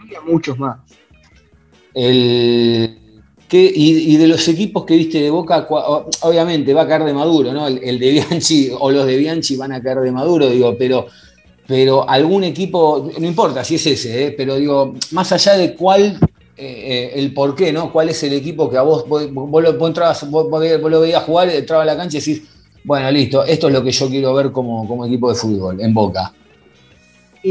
[0.01, 0.79] Había muchos más.
[1.95, 2.99] El,
[3.49, 5.67] ¿qué- y, y de los equipos que viste de Boca,
[6.23, 7.67] obviamente va a caer de Maduro, ¿no?
[7.67, 11.07] El, el de Bianchi o los de Bianchi van a caer de Maduro, digo, pero
[11.67, 14.35] pero algún equipo, no importa si es ese, ¿eh?
[14.35, 16.19] pero digo, más allá de cuál,
[16.57, 17.93] eh, el por qué, ¿no?
[17.93, 19.29] ¿Cuál es el equipo que a vos, vos,
[19.63, 22.43] lo, entrabas, vos, lo veías jugar, entraba a la cancha y decís,
[22.85, 25.93] bueno, listo, esto es lo que yo quiero ver como, como equipo de fútbol, en
[25.93, 26.33] Boca?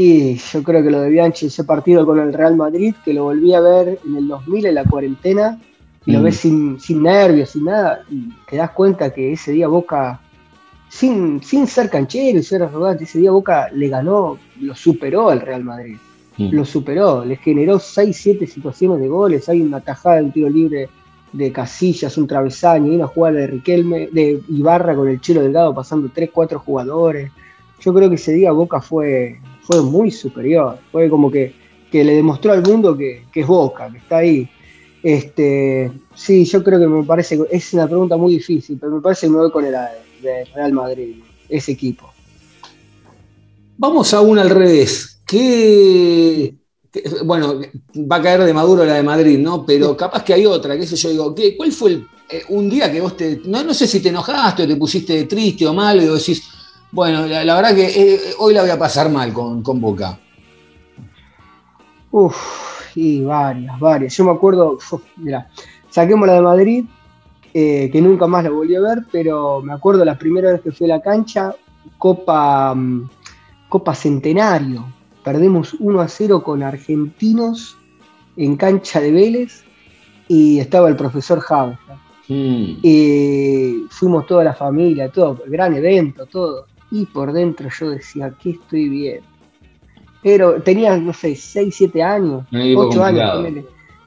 [0.00, 3.24] Y yo creo que lo de Bianchi, ese partido con el Real Madrid, que lo
[3.24, 5.60] volví a ver en el 2000 en la cuarentena,
[6.06, 6.22] y lo mm.
[6.22, 10.20] ves sin, sin nervios, sin nada, y te das cuenta que ese día Boca
[10.88, 15.40] sin, sin ser canchero y ser arrogante, ese día Boca le ganó, lo superó al
[15.40, 15.96] Real Madrid.
[16.36, 16.50] Mm.
[16.52, 19.48] Lo superó, le generó 6-7 situaciones de goles.
[19.48, 20.88] Hay una tajada, un tiro libre
[21.32, 25.74] de Casillas, un travesaño, y una jugada de Riquelme, de Ibarra con el Chelo Delgado
[25.74, 27.32] pasando 3-4 jugadores.
[27.80, 30.78] Yo creo que ese día Boca fue, fue muy superior.
[30.90, 31.54] Fue como que,
[31.92, 34.48] que le demostró al mundo que, que, es Boca, que está ahí.
[35.02, 39.26] Este, sí, yo creo que me parece, es una pregunta muy difícil, pero me parece
[39.26, 39.74] que me voy con el
[40.22, 41.16] de Real Madrid,
[41.50, 42.10] ese equipo.
[43.76, 45.20] Vamos a una al revés.
[45.26, 46.54] ¿Qué,
[47.26, 47.60] bueno,
[48.10, 49.66] va a caer de Maduro la de Madrid, ¿no?
[49.66, 52.70] Pero capaz que hay otra, qué sé yo, digo, ¿qué, ¿cuál fue el, eh, un
[52.70, 55.98] día que vos te, no, sé si te enojaste o te pusiste triste o mal,
[56.00, 56.42] o decís,
[56.90, 60.18] bueno, la, verdad que eh, hoy la voy a pasar mal con, con Boca?
[62.10, 62.36] Uf,
[62.94, 64.16] y varias, varias.
[64.16, 64.78] Yo me acuerdo,
[65.16, 65.48] mira,
[65.90, 66.84] saquemos la de Madrid,
[67.52, 70.72] eh, que nunca más la volví a ver, pero me acuerdo la primera vez que
[70.72, 71.54] fui a la cancha,
[71.98, 73.08] Copa, mm,
[73.68, 74.84] Copa Centenario.
[75.22, 77.76] Perdimos 1 a 0 con argentinos
[78.36, 79.64] en cancha de Vélez
[80.28, 81.78] y estaba el profesor Javier.
[82.28, 82.78] Hmm.
[82.82, 86.66] Y fuimos toda la familia, todo, gran evento, todo.
[86.90, 89.26] Y por dentro yo decía, ¿qué estoy viendo?
[90.22, 93.64] Pero tenía, no sé, 6, 7 años, 8 años.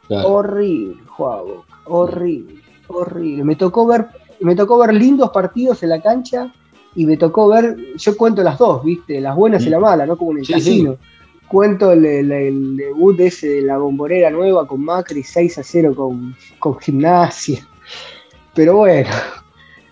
[0.10, 2.62] Horrible, juego, horrible
[2.94, 3.44] horrible.
[3.44, 4.08] Me tocó ver,
[4.40, 6.52] me tocó ver lindos partidos en la cancha
[6.96, 9.22] y me tocó ver, yo cuento las dos, ¿viste?
[9.22, 10.18] Las buenas y la mala, ¿no?
[10.18, 10.98] Como en el casino.
[11.48, 16.80] Cuento el, debut ese de la bomborera nueva con Macri 6 a 0 con, con
[16.80, 17.68] gimnasia.
[18.54, 19.10] Pero bueno,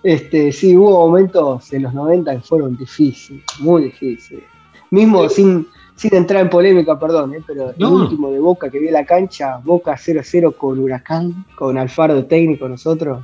[0.04, 4.44] este, sí, hubo momentos en los 90 que fueron difíciles, muy difíciles.
[4.92, 7.44] Mismo sin, sin entrar en polémica, perdón, ¿eh?
[7.46, 11.78] pero el último de Boca que vi en la cancha, Boca 0-0 con Huracán, con
[11.78, 13.24] Alfaro técnico nosotros.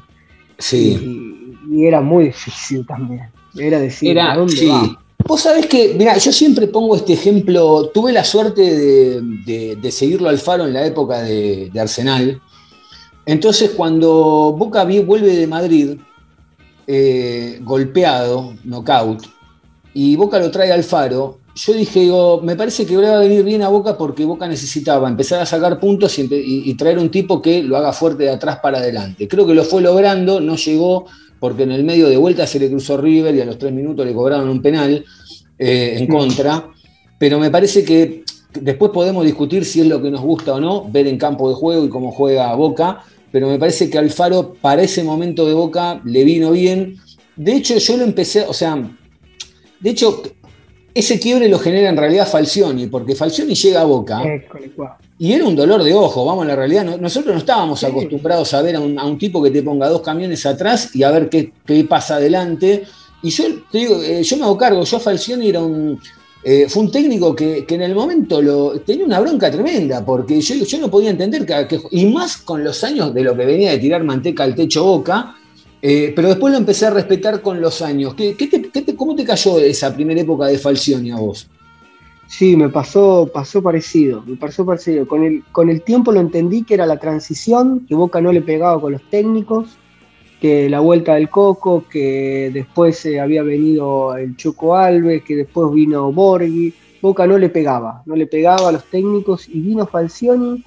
[0.57, 1.55] Sí.
[1.69, 3.29] Y, era muy difícil también.
[3.57, 4.99] Era decir, ¿a dónde va?
[5.27, 10.67] Vos sabés que, mira, yo siempre pongo este ejemplo, tuve la suerte de, seguirlo Alfaro
[10.67, 12.39] en la época de, Arsenal.
[13.25, 15.97] Entonces, cuando Boca vuelve de Madrid,
[16.87, 19.23] eh, golpeado, knockout,
[19.93, 22.11] y Boca lo trae Alfaro, yo dije,
[22.43, 25.79] me parece que va a venir bien a Boca porque Boca necesitaba empezar a sacar
[25.79, 29.25] puntos y, traer un tipo que lo haga fuerte de atrás para adelante.
[29.29, 31.05] Creo que lo fue logrando, no llegó
[31.39, 34.05] porque en el medio de vuelta se le cruzó River y a los tres minutos
[34.05, 35.05] le cobraron un penal
[35.57, 36.71] eh, en contra.
[37.17, 38.25] Pero me parece que
[38.59, 41.55] después podemos discutir si es lo que nos gusta o no, ver en campo de
[41.55, 43.01] juego y cómo juega Boca.
[43.31, 46.97] Pero me parece que Alfaro para ese momento de Boca le vino bien.
[47.35, 48.81] De hecho, yo lo empecé, o sea,
[49.79, 50.23] de hecho,
[50.93, 54.23] ese quiebre lo genera en realidad Falcioni, porque Falcioni llega a Boca
[55.19, 56.85] y era un dolor de ojo, vamos a la realidad.
[56.97, 60.95] Nosotros no estábamos acostumbrados a ver a un, tipo que te ponga dos camiones atrás
[60.95, 61.51] y a ver qué,
[61.83, 62.83] pasa adelante.
[63.21, 65.99] Y yo te digo, eh, yo me hago cargo, yo Falcioni era un,
[66.47, 70.63] eh, fue un técnico que, en el momento lo, tenía una bronca tremenda, porque yo,
[70.63, 73.79] yo no podía entender que, y más con los años de lo que venía de
[73.79, 75.35] tirar manteca al techo Boca,
[75.81, 78.13] eh, pero después lo empecé a respetar con los años.
[78.13, 78.35] ¿Qué,
[78.95, 81.49] cómo te cayó esa primera época de Falcioni a vos?
[82.27, 85.07] Sí, me pasó, pasó parecido, me pasó parecido.
[85.07, 88.43] Con el, con el tiempo lo entendí que era la transición, que Boca no le
[88.43, 89.79] pegaba con los técnicos,
[90.45, 95.73] que la vuelta del Coco, que después eh, había venido el Choco Alves, que después
[95.73, 96.71] vino Borghi.
[97.01, 100.63] Boca no le pegaba, no le pegaba a los técnicos y vino Falcioni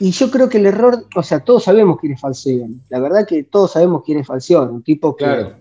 [0.00, 2.80] y yo creo que el error, o sea, todos sabemos quién es Falcioni.
[2.88, 5.52] La verdad que todos sabemos quién es Falcioni, un tipo que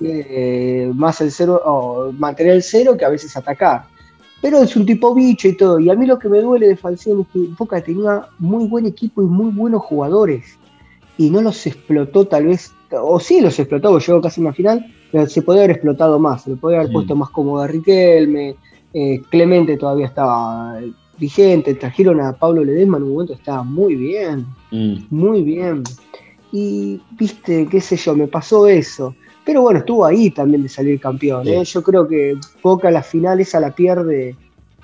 [0.00, 3.84] eh, más el cero, o mantener el cero que a veces atacar.
[4.40, 5.78] Pero es un tipo bicho y todo.
[5.78, 8.86] Y a mí lo que me duele de Falcioni es que Boca tenía muy buen
[8.86, 10.58] equipo y muy buenos jugadores.
[11.20, 14.86] Y no los explotó tal vez, o sí los explotó, llegó casi a una final,
[15.12, 18.56] pero se podía haber explotado más, se le podía haber puesto más cómodo a Riquelme,
[18.94, 20.80] eh, Clemente todavía estaba
[21.18, 24.94] vigente, trajeron a Pablo Ledesma en un momento estaba muy bien, mm.
[25.10, 25.82] muy bien.
[26.52, 29.14] Y viste, qué sé yo, me pasó eso.
[29.44, 31.46] Pero bueno, estuvo ahí también de salir campeón.
[31.46, 31.62] ¿eh?
[31.64, 34.36] Yo creo que Boca la final esa la pierde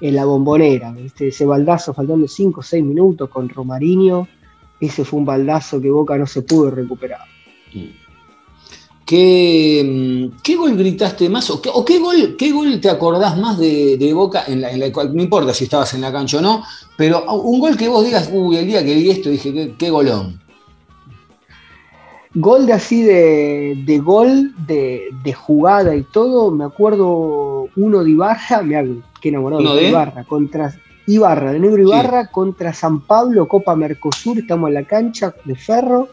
[0.02, 0.94] en la bombonera.
[1.18, 4.28] Ese baldazo faltando 5 o 6 minutos con Romarinho.
[4.80, 7.20] Ese fue un baldazo que Boca no se pudo recuperar.
[7.72, 8.06] Mm.
[9.06, 11.48] ¿qué, mm, qué gol gritaste más?
[11.50, 14.44] ¿O, qué, o qué gol, qué gol te acordás más de, de Boca?
[14.46, 16.62] En la, en la no importa si estabas en la cancha o no,
[16.98, 19.90] pero un gol que vos digas, uy, el día que vi esto dije, qué, qué
[19.90, 20.42] golón.
[22.34, 28.10] Gol de así de, de gol, de, de jugada y todo, me acuerdo uno de
[28.10, 29.88] Ibarra, me hago que enamorado ¿Uno de de?
[29.88, 30.74] Ibarra, contra
[31.06, 36.08] Ibarra, de Negro Ibarra contra San Pablo, Copa Mercosur, estamos en la cancha de ferro,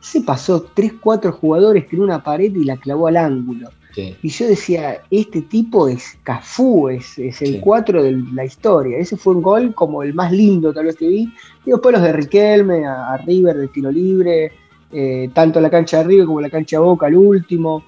[0.00, 3.68] se pasó 3-4 jugadores en una pared y la clavó al ángulo.
[3.94, 4.16] Sí.
[4.22, 7.60] Y yo decía, este tipo es Cafú, es, es el Sí.
[7.60, 8.98] 4 de la historia.
[8.98, 11.32] Ese fue un gol como el más lindo tal vez que vi.
[11.66, 14.52] Y después los de Riquelme, a, a River de tiro libre,
[14.92, 17.84] eh, tanto la cancha de River como la cancha de Boca, el último.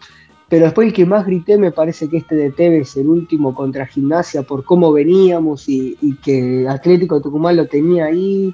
[0.51, 3.87] Pero después el que más grité me parece que este de Tevez, el último contra
[3.87, 8.53] Gimnasia, por cómo veníamos y, y que Atlético de Tucumán lo tenía ahí.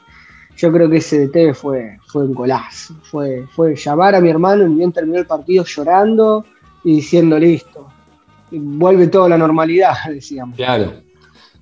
[0.59, 2.95] Yo creo que ese de Tevez fue, fue un golazo.
[3.03, 6.45] Fue, fue llamar a mi hermano, ni bien terminó el partido llorando
[6.85, 7.89] y diciendo listo.
[8.51, 10.55] Y vuelve toda la normalidad, decíamos.
[10.55, 10.93] Claro.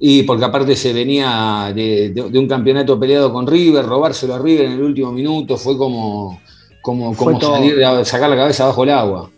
[0.00, 4.38] Y porque aparte se venía de, de- de un campeonato peleado con River, robárselo a
[4.40, 6.40] River en el último minuto, fue como,
[6.82, 9.30] como, como salir de- sacar la cabeza bajo el agua.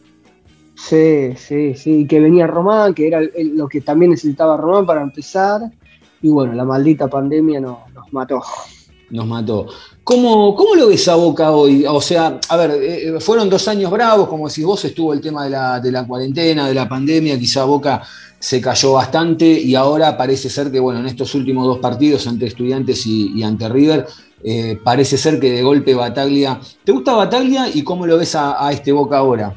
[0.77, 2.07] Sí, sí, sí.
[2.07, 3.21] Que venía Román, que era
[3.55, 5.63] lo que también necesitaba Román para empezar.
[6.23, 8.43] Y bueno, la maldita pandemia no- nos mató.
[9.11, 9.67] Nos mató.
[10.05, 11.85] ¿Cómo, cómo lo ves a Boca hoy?
[11.89, 15.45] O sea, a ver, eh, fueron dos años bravos, como decís vos, estuvo el tema
[15.45, 18.03] de la, de la cuarentena, de la pandemia, quizá Boca
[18.39, 22.47] se cayó bastante y ahora parece ser que, bueno, en estos últimos dos partidos ante
[22.47, 24.07] Estudiantes y, y ante River,
[24.45, 26.61] eh, parece ser que de golpe Bataglia.
[26.85, 29.55] ¿Te gusta Bataglia y cómo lo ves a, a este Boca ahora?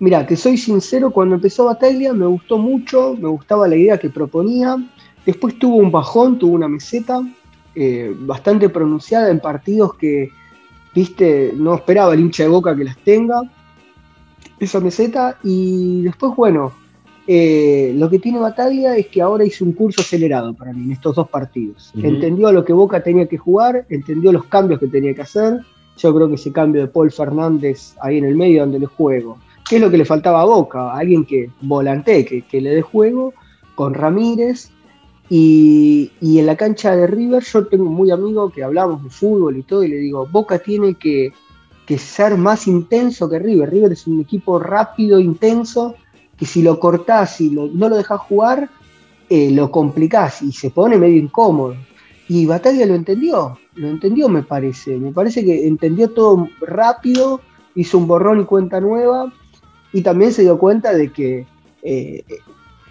[0.00, 4.08] Mira, te soy sincero, cuando empezó Bataglia me gustó mucho, me gustaba la idea que
[4.08, 4.76] proponía.
[5.26, 7.20] Después tuvo un bajón, tuvo una meseta
[7.74, 10.30] eh, bastante pronunciada en partidos que,
[10.94, 13.42] viste, no esperaba el hincha de boca que las tenga,
[14.58, 15.38] esa meseta.
[15.44, 16.72] Y después, bueno,
[17.26, 20.92] eh, lo que tiene Bataglia es que ahora hizo un curso acelerado para mí en
[20.92, 21.92] estos dos partidos.
[22.02, 25.60] Entendió a lo que Boca tenía que jugar, entendió los cambios que tenía que hacer.
[25.98, 29.38] Yo creo que ese cambio de Paul Fernández ahí en el medio donde le juego,
[29.68, 30.92] ¿qué es lo que le faltaba a Boca?
[30.94, 33.34] Alguien que volante, que, que le dé juego,
[33.74, 34.70] con Ramírez.
[35.28, 39.56] Y, y en la cancha de River yo tengo muy amigo que hablamos de fútbol
[39.56, 41.32] y todo, y le digo, Boca tiene que,
[41.86, 43.70] que ser más intenso que River.
[43.70, 45.94] River es un equipo rápido, intenso,
[46.36, 48.68] que si lo cortás y lo- no lo dejás jugar,
[49.28, 51.76] eh, lo complicás y se pone medio incómodo.
[52.28, 54.96] Y Bataglia lo entendió, lo entendió me parece.
[54.96, 57.40] Me parece que entendió todo rápido,
[57.74, 59.32] hizo un borrón y cuenta nueva,
[59.92, 61.46] y también se dio cuenta de que
[61.82, 62.24] eh,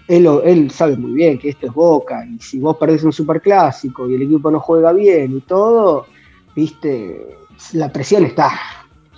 [0.07, 4.15] él, sabe muy bien que esto es Boca, y si vos perdés un superclásico y
[4.15, 6.07] el equipo no juega bien y todo,
[6.55, 7.27] viste,
[7.73, 8.51] la presión está.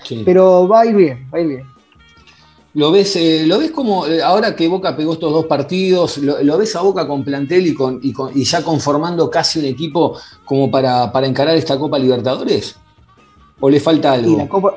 [0.03, 0.23] Sí.
[0.25, 1.63] Pero va a ir bien, va a ir bien.
[2.73, 6.41] ¿Lo ves, eh, ¿Lo ves como, eh, ahora que Boca pegó estos dos partidos, lo,
[6.41, 9.65] lo ves a Boca con plantel y, con, y, con- y ya conformando casi un
[9.65, 12.77] equipo como para, para encarar esta Copa Libertadores?
[13.59, 14.31] ¿O le falta algo?
[14.31, 14.73] Y la Copa.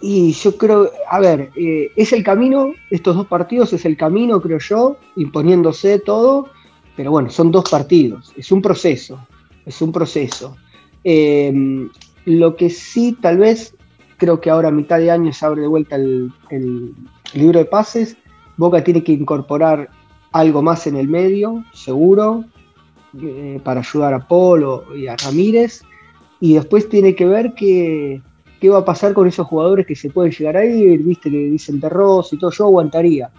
[0.00, 4.40] Y yo creo, a ver, eh, es el camino, estos dos partidos es el camino,
[4.40, 6.48] creo yo, imponiéndose todo,
[6.96, 9.20] pero bueno, son dos partidos, es un proceso,
[9.66, 10.56] es un proceso.
[11.04, 11.88] Eh,
[12.24, 13.74] lo que sí, tal vez,
[14.16, 16.94] creo que ahora a mitad de año se abre de vuelta el, el
[17.34, 18.16] libro de pases,
[18.56, 19.88] Boca tiene que incorporar
[20.32, 22.44] algo más en el medio, seguro,
[23.20, 25.82] eh, para ayudar a Polo y a Ramírez,
[26.40, 28.22] y después tiene que ver que
[28.60, 31.36] qué va a pasar con esos jugadores que se pueden llegar a ir, viste que
[31.36, 33.30] dicen Terros y todo, yo aguantaría.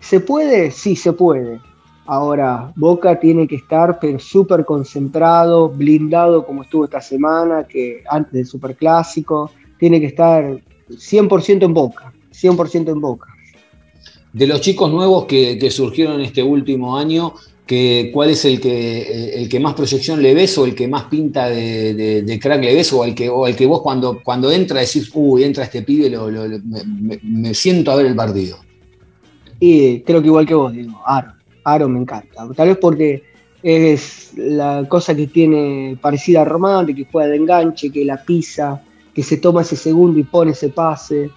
[0.00, 0.70] ¿Se puede?
[0.70, 1.60] Sí, se puede.
[2.06, 8.32] Ahora, Boca tiene que estar pero súper concentrado, blindado como estuvo esta semana, que antes
[8.32, 13.28] del Superclásico, tiene que estar 100% en Boca, 100% en Boca.
[14.32, 17.34] De los chicos nuevos que, que surgieron este último año,
[17.66, 20.86] que, ¿cuál es el que, eh, el que más proyección le ves o el que
[20.86, 23.82] más pinta de, de- de crack le ves o el que, o el que vos
[23.82, 26.16] cuando, cuando entra decís, uy, entra este pibe,
[27.22, 28.58] me siento a ver el partido?
[29.58, 31.32] Y creo que igual que vos, digo, Aaron.
[31.64, 32.46] Aaron me encanta.
[32.54, 33.24] Tal vez porque
[33.62, 38.22] es la cosa que tiene parecida a Román, de que juega de enganche, que la
[38.22, 38.80] pisa,
[39.12, 41.30] que se toma ese segundo y pone ese pase.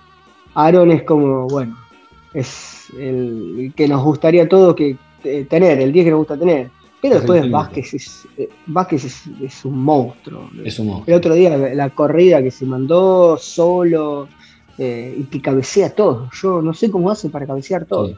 [0.54, 1.76] Aaron es como, bueno,
[2.34, 6.38] es el que nos gustaría a todos que, eh, tener, el 10 que nos gusta
[6.38, 6.70] tener.
[7.02, 7.50] Pero después.
[7.50, 10.50] Vázquez es, eh, Vázquez es, es un monstruo.
[10.64, 11.08] Es un monstruo.
[11.08, 14.28] El otro día la, la corrida que se mandó solo
[14.78, 16.30] eh, y que cabecea todo.
[16.42, 18.08] Yo no sé cómo hace para cabecear todo.
[18.08, 18.16] Sí.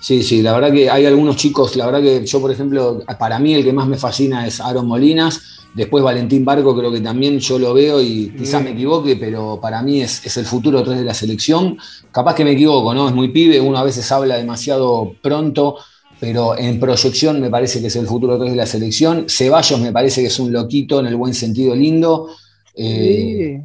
[0.00, 3.38] Sí, sí, la verdad que hay algunos chicos, la verdad que yo, por ejemplo, para
[3.38, 7.38] mí el que más me fascina es Aaron Molinas, Después Valentín Barco creo que también
[7.38, 10.98] yo lo veo y quizás me equivoque, pero para mí es, es el futuro 3
[10.98, 11.78] de la selección.
[12.10, 13.08] Capaz que me equivoco, ¿no?
[13.08, 15.76] Es muy pibe, uno a veces habla demasiado pronto,
[16.20, 19.26] pero en proyección me parece que es el futuro 3 de la selección.
[19.28, 22.28] Ceballos me parece que es un loquito en el buen sentido lindo.
[22.74, 23.60] Eh,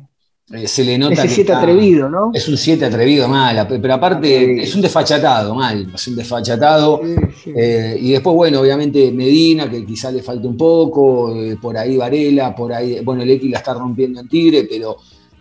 [0.52, 1.14] eh, se le nota.
[1.24, 2.32] Ese 7 atrevido, ¿no?
[2.34, 7.02] Es un 7 atrevido, mal, pero aparte es un desfachatado, mal, es un desfachatado.
[7.04, 7.52] Sí, sí.
[7.56, 11.98] Eh, y después, bueno, obviamente Medina, que quizá le falte un poco, eh, por ahí
[11.98, 14.98] Varela, por ahí, bueno, el X la está rompiendo en Tigre, pero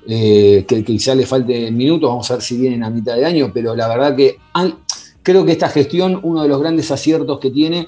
[0.07, 3.51] que, que quizá le falte minutos, vamos a ver si vienen a mitad de año,
[3.53, 4.77] pero la verdad que han-
[5.23, 7.87] creo que esta gestión, uno de los grandes aciertos que tiene,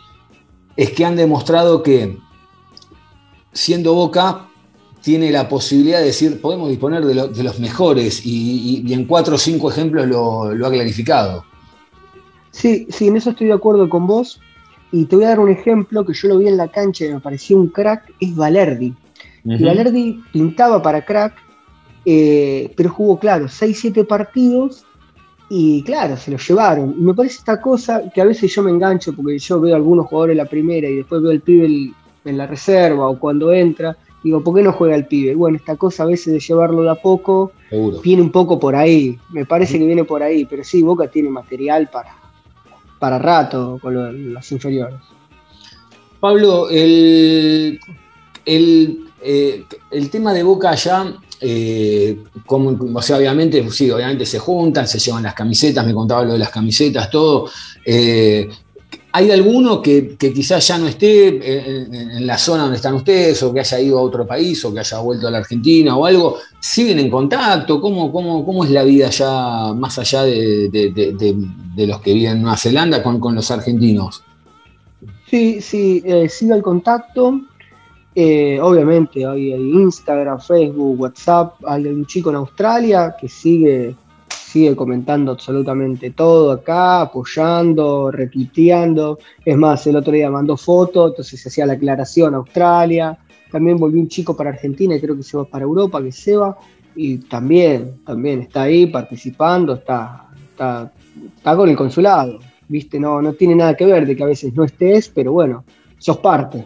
[0.77, 2.17] es que han demostrado que
[3.53, 4.49] siendo Boca
[5.03, 8.93] tiene la posibilidad de decir, podemos disponer de, lo- de los mejores, y, y- y
[8.95, 11.45] en cuatro o cinco ejemplos lo, lo ha clarificado.
[12.51, 14.41] Sí, sí, en eso estoy de acuerdo con vos.
[14.93, 17.13] Y te voy a dar un ejemplo que yo lo vi en la cancha y
[17.13, 18.95] me pareció un crack, es Valerdi.
[19.45, 19.65] Ujú.
[19.65, 21.35] Valerdi pintaba para crack,
[22.07, 24.85] eh, pero jugó, claro, 6-7 partidos
[25.49, 26.95] y claro, se lo llevaron.
[26.99, 29.77] Y me parece esta cosa que a veces yo me engancho porque yo veo a
[29.77, 33.19] algunos jugadores en la primera y después veo al pibe el- en la reserva o
[33.19, 33.97] cuando entra.
[34.23, 35.35] Digo, ¿por qué no juega el pibe?
[35.35, 38.01] Bueno, esta cosa a veces de llevarlo de a poco Seguro.
[38.01, 39.19] viene un poco por ahí.
[39.31, 42.17] Me parece que viene por ahí, pero sí, Boca tiene material para,
[42.99, 44.97] para rato con lo- los inferiores.
[46.21, 47.79] Pablo, el,
[48.47, 51.13] el, eh, el tema de Boca allá,
[51.47, 56.25] eh, como, o sea, obviamente, sí, obviamente se juntan, se llevan las camisetas, me contaba
[56.25, 57.51] lo de las camisetas, todo.
[57.85, 58.49] Eh,
[59.13, 63.53] ¿Hay alguno que, quizás ya no esté en, en- la zona donde están ustedes, o
[63.53, 66.39] que haya ido a otro país, o que haya vuelto a la Argentina o algo?
[66.59, 67.81] ¿Siguen en contacto?
[67.81, 72.43] ¿Cómo, cómo, cómo es la vida allá, más allá de, de- los que viven en
[72.43, 74.23] Nueva Zelanda, con, con los argentinos?
[75.31, 77.41] Sí, sí, eh, sigue el contacto.
[78.15, 81.55] Eh, obviamente hay, Instagram, Facebook, WhatsApp.
[81.67, 83.97] Hay un chico en Australia que sigue,
[84.29, 89.19] sigue comentando absolutamente todo acá, apoyando, retuiteando.
[89.45, 93.19] Es más, el otro día mandó foto, entonces se hacía la aclaración Australia.
[93.51, 96.37] También volvió un chico para Argentina y creo que se va para Europa, que se
[96.37, 96.57] va.
[96.97, 100.93] Y también, también está ahí participando, está, está,
[101.37, 102.39] está con el consulado.
[102.67, 102.99] ¿Viste?
[102.99, 105.65] No, no tiene nada que ver de que a veces no estés, pero bueno,
[105.99, 106.65] sos parte.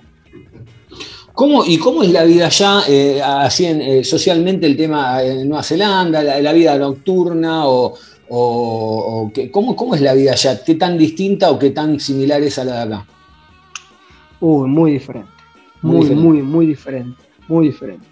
[1.39, 5.49] ¿Cómo, ¿Y cómo es la vida allá, eh, así en, eh, socialmente, el tema en
[5.49, 7.65] Nueva Zelanda, la, la vida nocturna?
[7.69, 7.95] O,
[8.29, 10.61] o- o qué- ¿cómo, ¿Cómo es la vida allá?
[10.65, 13.07] ¿Qué tan distinta o qué tan similar es a la de acá?
[14.41, 15.31] Uy, muy diferente.
[15.81, 16.25] Muy Muy, diferente.
[16.29, 17.23] muy, muy diferente.
[17.47, 18.07] Muy diferente.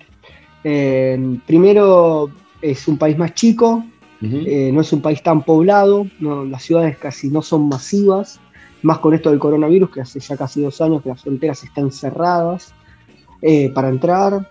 [0.62, 2.30] Eh, primero,
[2.62, 3.84] es un país más chico,
[4.22, 8.38] eh, no es un país tan poblado, no, las ciudades casi no son masivas,
[8.82, 11.90] más con esto del coronavirus, que hace ya casi dos años que las fronteras están
[11.90, 12.72] cerradas
[13.42, 14.48] eh, para entrar.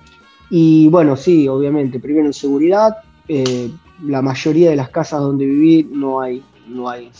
[0.49, 2.93] Y bueno, sí, obviamente, primero en seguridad,
[3.27, 3.69] eh,
[4.03, 7.11] la mayoría de las casas donde viví no hay, no hay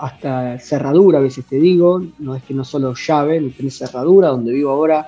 [0.00, 4.28] hasta cerradura, a veces te digo, no es que no solo llave, ni tenés cerradura,
[4.28, 5.06] donde vivo ahora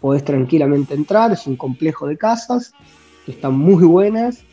[0.00, 2.72] podés tranquilamente entrar, es un complejo de casas
[3.24, 4.44] que están muy buenas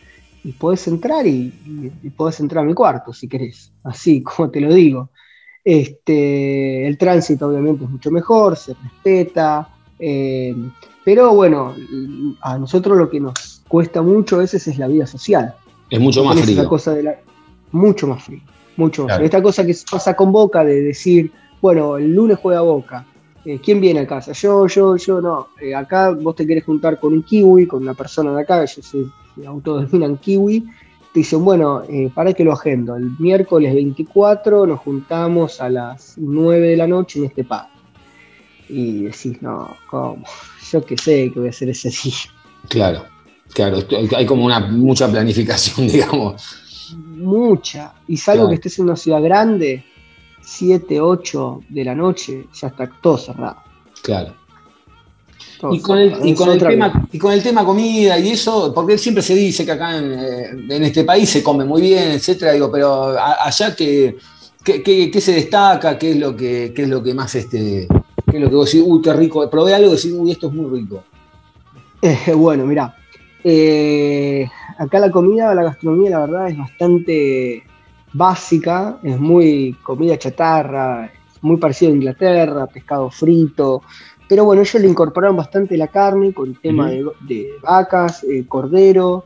[0.43, 4.49] y podés entrar y, y- y podés entrar a mi cuarto si querés, así como
[4.51, 5.09] te lo digo.
[5.63, 9.67] Este, el tránsito obviamente es mucho mejor, se respeta,
[9.99, 10.55] eh,
[11.03, 11.75] pero bueno,
[12.41, 15.53] a nosotros lo que nos cuesta mucho a veces es la vida social.
[15.89, 16.67] Es mucho más frío.
[16.67, 17.19] cosa de la-
[17.71, 18.41] mucho más frío,
[18.77, 19.17] mucho más Claro.
[19.19, 19.25] frío.
[19.25, 21.31] Esta cosa que pasa con Boca de decir,
[21.61, 23.05] bueno, el lunes juega Boca.
[23.45, 24.33] eh, ¿Quién viene a casa?
[24.33, 25.47] Yo, yo, yo, no.
[25.61, 28.73] Eh, acá vos te querés juntar con un kiwi, con una persona de acá, ellos
[28.85, 30.59] se, se autodenominan kiwi.
[31.13, 32.95] Te dicen, bueno, eh, para que lo agendo.
[32.97, 37.61] El miércoles 24 nos juntamos a las 9 de la noche en este pub.
[38.69, 40.23] Y decís, no, ¿cómo?
[40.71, 42.13] Yo qué sé que voy a hacer ese día.
[42.67, 43.05] Claro,
[43.53, 43.79] claro.
[44.15, 46.43] Hay como una mucha planificación, digamos.
[46.95, 47.93] mucha.
[48.07, 48.49] Y salvo Claro.
[48.49, 49.83] que estés en una ciudad grande,
[50.41, 53.57] 7, 8 de la noche, ya está todo cerrado.
[54.03, 54.35] Claro.
[55.59, 58.71] Todo Y con, el, y, con el tema, y con el tema comida y eso,
[58.73, 62.11] porque siempre se dice que acá en, eh, en este país se come muy bien,
[62.11, 64.15] etcétera, digo, pero allá que,
[64.63, 65.97] ¿qué, qué- qué se destaca?
[65.97, 67.87] ¿Qué es lo que, qué es lo que más este,
[68.29, 70.47] qué es lo que vos decís, uy, qué rico, probé algo y decís, uy, esto
[70.47, 71.03] es muy rico.
[72.01, 72.95] Eh, bueno, mirá.
[73.43, 77.63] eh, acá la comida, la gastronomía, la verdad, es bastante
[78.13, 78.99] básica.
[79.03, 83.81] Es muy comida chatarra, es muy parecido a Inglaterra, pescado frito.
[84.27, 89.25] Pero bueno, ellos le incorporaron bastante la carne con tema de, de vacas, eh, cordero.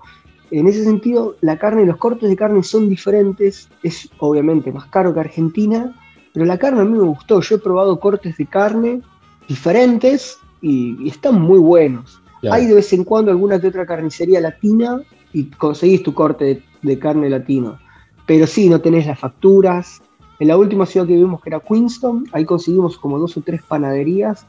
[0.50, 3.70] En ese sentido, la carne, los cortes de carne son diferentes.
[3.84, 5.94] Es obviamente más caro que Argentina,
[6.34, 7.40] pero la carne a mí me gustó.
[7.42, 9.02] Yo he probado cortes de carne
[9.48, 12.22] diferentes y, y están muy buenos.
[12.42, 12.56] Claro.
[12.56, 16.64] Hay de vez en cuando alguna que otra carnicería latina y conseguís tu corte de,
[16.82, 17.78] de carne latino.
[18.26, 20.02] Pero sí, no tenés las facturas.
[20.40, 23.62] En la última ciudad que vimos, que era Queenston, ahí conseguimos como dos o tres
[23.62, 24.46] panaderías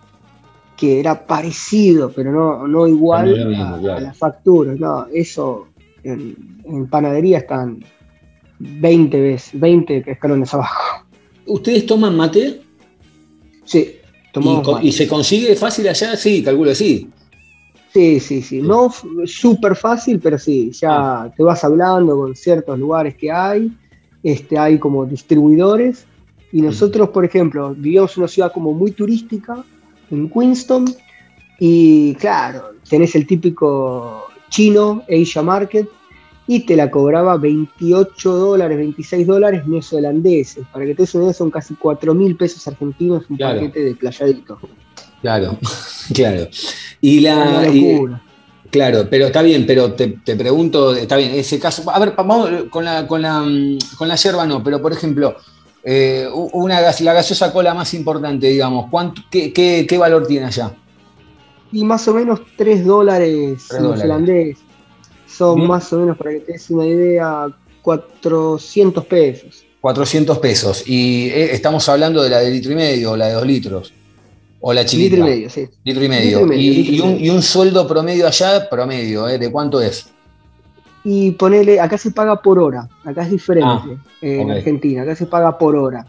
[0.76, 3.98] que era parecido, pero no, no igual No era lo mismo, a, claro.
[3.98, 4.78] a las facturas.
[4.78, 5.68] No, eso
[6.02, 7.84] en, en panadería están
[8.58, 11.03] 20 veces, 20 escalones abajo.
[11.46, 12.62] ¿Ustedes toman mate?
[13.64, 14.86] Sí, ¿Y, tomamos co- mate.
[14.86, 16.16] y se consigue fácil allá?
[16.16, 17.08] Sí, calculo sí.
[17.92, 18.60] Sí, sí, sí.
[18.60, 18.90] No
[19.24, 23.70] súper fácil, pero sí, ya te vas hablando con ciertos lugares que hay.
[24.22, 26.06] Este, hay como distribuidores.
[26.50, 29.64] Y nosotros, por ejemplo, vivíamos en una ciudad como muy turística,
[30.10, 30.86] en Queenston.
[31.60, 35.88] Y claro, tenés el típico chino, Asia Market,
[36.46, 40.64] y te la cobraba 28 dólares, 26 dólares neozelandeses.
[40.72, 43.60] Para que te des una idea, son casi 4 mil pesos argentinos un Claro.
[43.60, 44.58] paquete de playadito.
[45.22, 45.58] Claro,
[46.14, 46.46] claro.
[47.00, 47.66] Y la.
[47.72, 47.98] Y-
[48.70, 51.88] claro, pero está bien, pero te, te pregunto, está bien, ese caso.
[51.90, 55.36] A ver, vamos con la, con la, mm, con la yerba no, pero por ejemplo,
[55.82, 60.74] eh, una, la gaseosa cola más importante, digamos, ¿cuánto, qué, qué- qué valor tiene allá?
[61.72, 64.58] Y más o menos 3 dólares Tres neozelandés.
[65.36, 67.46] Son más o menos, para que te des una idea,
[67.82, 69.64] 400 pesos.
[69.80, 70.84] 400 pesos.
[70.86, 73.92] Y eh, estamos hablando de la de litro y medio, o la de dos litros.
[74.60, 75.16] O la chiquita.
[75.16, 75.68] Litro y medio, sí.
[75.84, 76.38] Litro y medio.
[76.40, 77.26] Litro y medio, y, litro y y un, medio.
[77.26, 79.38] y un sueldo promedio allá, promedio, ¿eh?
[79.38, 80.08] ¿de cuánto es?
[81.06, 83.84] Y ponele, acá se paga por hora, acá es diferente Ah,
[84.22, 84.50] eh, en.
[84.50, 86.06] Argentina, acá se paga por hora.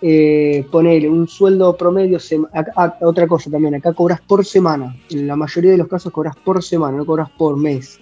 [0.00, 2.18] Eh, ponele un sueldo promedio,
[2.54, 6.10] acá- ah, otra cosa también, acá cobras por semana, en la mayoría de los casos
[6.12, 7.98] cobras por semana, no cobras por mes.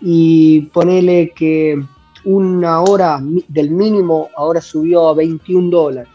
[0.00, 1.82] Y ponele que
[2.24, 6.08] una hora del mínimo ahora subió a 21 dólares.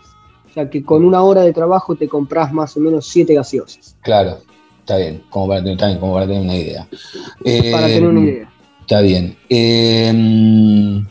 [0.49, 3.95] O sea que con una hora de trabajo te compras más o menos 7 gaseosas,
[4.01, 4.39] Claro,
[4.79, 6.87] está bien, como para, tener- bien, como para tener una idea.
[6.89, 8.51] para Eh, tener una idea.
[8.81, 9.37] Está bien.
[9.47, 11.03] Eh,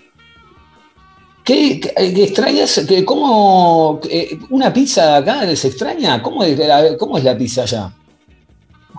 [1.44, 2.84] ¿Qué, qué- extrañas?
[2.86, 6.20] ¿Qué- ¿Cómo eh, una pizza acá se extraña?
[6.22, 6.60] ¿Cómo es
[6.98, 7.92] cómo es la pizza allá?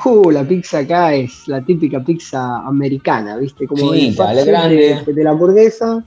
[0.06, 3.68] Uh, la pizza acá es la típica pizza americana, ¿viste?
[3.68, 5.02] Como Finita, grande.
[5.06, 6.04] de, de la hamburguesa,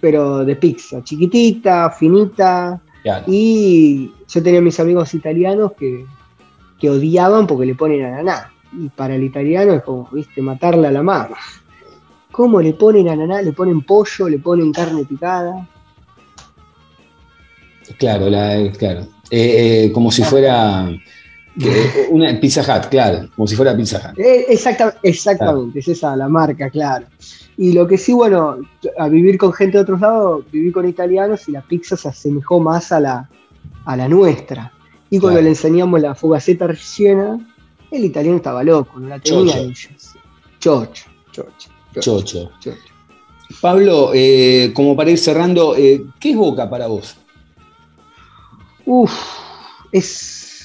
[0.00, 2.80] pero de pizza, chiquitita, finita.
[3.02, 3.24] Claro.
[3.28, 6.04] Y yo tenía mis amigos italianos que,
[6.80, 8.52] que odiaban porque le ponen ananá.
[8.72, 10.42] Y para el italiano es como, ¿viste?
[10.42, 11.36] Matarla a la mano.
[12.32, 13.42] ¿Cómo le ponen ananá?
[13.42, 15.68] Le ponen pollo, le ponen carne picada.
[17.98, 19.06] Claro, la, claro.
[19.30, 20.90] Eh, eh, como si fuera
[21.58, 24.18] que- una Pizza Hut, claro, como si fuera Pizza Hut.
[24.18, 27.06] Eh, exacta- exactamente, es esa la marca, claro.
[27.56, 28.58] Y lo que sí, bueno,
[28.98, 32.60] a vivir con gente de otros lados, viví con italianos y la pizza se asemejó
[32.60, 33.30] más a la,
[33.86, 34.72] a la nuestra.
[35.08, 35.44] Y cuando Claro.
[35.44, 37.38] le enseñamos la fogaceta rellena,
[37.90, 39.58] el italiano estaba loco, no la tenía Chocho.
[39.58, 39.88] ellos.
[40.58, 42.50] Chocho, chocho, Chocho.
[42.60, 42.76] chocho.
[43.60, 47.16] Pablo, eh, como para ir cerrando, eh, ¿qué es Boca para vos?
[48.84, 49.12] Uf,
[49.92, 50.55] es,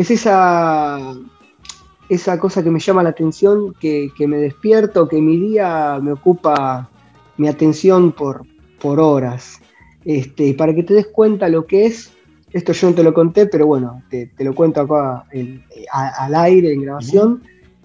[0.00, 0.98] es esa,
[2.08, 6.12] esa cosa que me llama la atención, que, que me despierto, que mi día me
[6.12, 6.88] ocupa
[7.36, 8.42] mi atención por,
[8.80, 9.60] por horas.
[10.04, 12.12] Este, para que te des cuenta lo que es,
[12.52, 16.34] esto yo no te lo conté, pero bueno, te, te lo cuento acá en- al
[16.34, 17.42] aire, en grabación.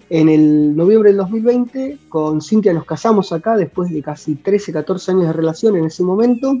[0.08, 5.10] En el noviembre del 2020, con Cintia nos casamos acá, después de casi 13, 14
[5.10, 6.54] años de relación en ese momento.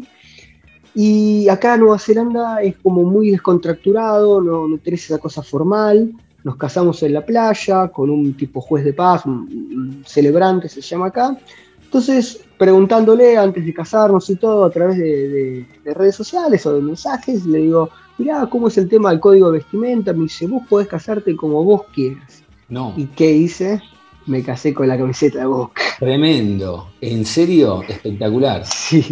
[0.98, 6.10] Y acá en Nueva Zelanda es como muy descontracturado, no, no tenés esa cosa formal.
[6.42, 10.80] Nos casamos en la playa con un tipo juez de paz, un, un celebrante se
[10.80, 11.36] llama acá.
[11.84, 16.72] Entonces, preguntándole antes de casarnos y todo a través de, de- de redes sociales o
[16.74, 20.12] de mensajes, le digo, mirá, ¿cómo es el tema del código de vestimenta?
[20.14, 22.42] Me dice, vos podés casarte como vos quieras.
[22.68, 23.80] No, ¿Y qué hice?
[24.26, 25.80] Me casé con la camiseta de Boca.
[26.00, 26.88] tremendo.
[27.00, 27.82] ¿En serio?
[27.86, 28.62] Espectacular.
[28.72, 29.02] Sí,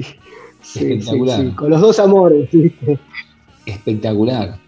[0.78, 1.40] sí, Espectacular.
[1.40, 2.48] sí, con los dos amores.
[3.66, 4.58] Espectacular.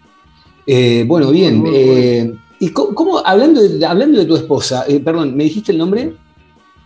[0.65, 1.57] Eh, bueno, bien.
[1.59, 5.43] Muy, muy eh, ¿Y cómo, cómo- hablando, de, hablando de tu esposa, eh, perdón, ¿me
[5.43, 6.13] dijiste el nombre?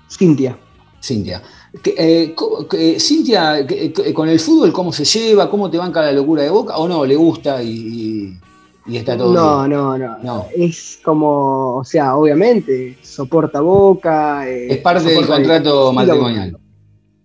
[0.09, 0.57] Cintia.
[1.01, 1.41] Cintia.
[2.99, 3.65] Cintia,
[4.13, 5.49] con el fútbol, ¿cómo se lleva?
[5.49, 6.77] ¿Cómo te banca la locura de Boca?
[6.77, 7.05] ¿O no?
[7.05, 8.33] ¿Le gusta y,
[8.91, 9.71] está todo No, bien?
[9.71, 10.45] no, no, No.
[10.53, 14.47] Es como, o sea, obviamente, soporta boca.
[14.49, 16.57] Es parte del contrato matrimonial.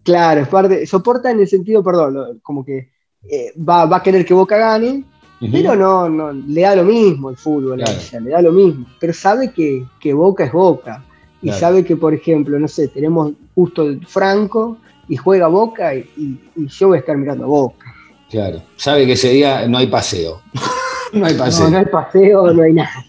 [0.06, 2.88] Claro, es parte, soporta en el sentido, perdón, lo- como que
[3.28, 5.04] eh, va, va a querer que Boca gane,
[5.52, 8.00] pero no, no, le da lo mismo el fútbol a Claro.
[8.00, 8.86] ella, le da lo mismo.
[8.98, 11.04] Pero sabe que, que Boca es Boca.
[11.42, 11.60] Y Claro.
[11.60, 14.78] sabe que, por ejemplo, no sé, tenemos justo el Franco
[15.08, 17.86] y juega Boca y, y- y yo voy a estar mirando a Boca.
[18.30, 18.62] Claro.
[18.76, 20.40] Sabe que ese día no hay paseo.
[21.12, 21.64] no hay paseo.
[21.66, 22.90] No, no hay paseo, no hay nada.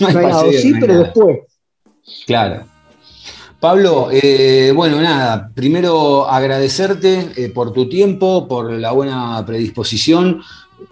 [0.00, 0.38] No hay No hay nada.
[0.40, 1.04] O paseo, sí, no hay pero nada.
[1.04, 1.38] después.
[2.26, 2.64] Claro.
[3.60, 10.42] Pablo, eh, bueno, nada, primero agradecerte eh, por tu tiempo, por la buena predisposición,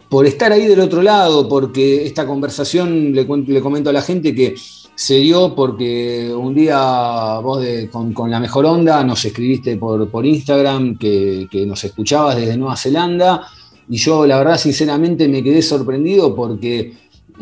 [0.09, 3.25] por estar ahí del otro lado, porque esta conversación, le,
[3.61, 4.57] comento a la gente que
[4.97, 10.99] se dio porque un día vos con, la mejor onda nos escribiste por, por Instagram
[10.99, 13.47] que, que, nos escuchabas desde Nueva Zelanda
[13.89, 16.95] y yo la verdad sinceramente me quedé sorprendido porque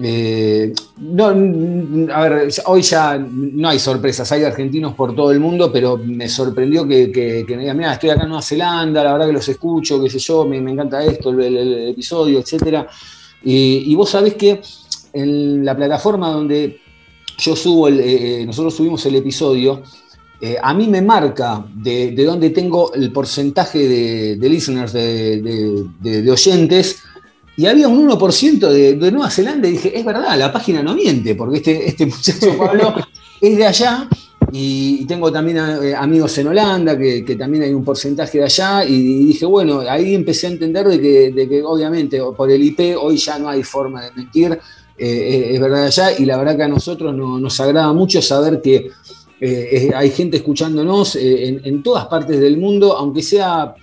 [0.02, 5.70] eh, no, a ver, hoy ya no hay sorpresas, hay argentinos por todo el mundo,
[5.72, 9.32] pero me sorprendió que, me digan, mira, estoy acá en Nueva Zelanda, la verdad que
[9.34, 12.86] los escucho, qué sé yo, me, encanta esto, el, episodio, etc.
[13.44, 14.60] Y, vos sabés que
[15.12, 16.80] en la plataforma donde
[17.38, 19.82] yo subo, el, eh, eh, nosotros subimos el episodio,
[20.62, 27.02] a mí me marca de, de dónde tengo el porcentaje de, listeners, de oyentes,
[27.56, 30.94] y había un 1% de, de, Nueva Zelanda y dije, es verdad, la página no
[30.94, 32.94] miente, porque este, este muchacho Pablo
[33.40, 34.08] es de allá
[34.56, 39.24] y tengo también eh, amigos en Holanda, que, también hay un porcentaje de allá, y,
[39.26, 43.48] dije, bueno, ahí empecé a entender de que, obviamente por el IP hoy ya no
[43.48, 44.58] hay forma de mentir, eh,
[44.98, 48.90] eh, es verdad allá, y la verdad que a nosotros nos agrada mucho saber que
[49.94, 53.74] hay gente escuchándonos en todas partes del mundo, aunque sea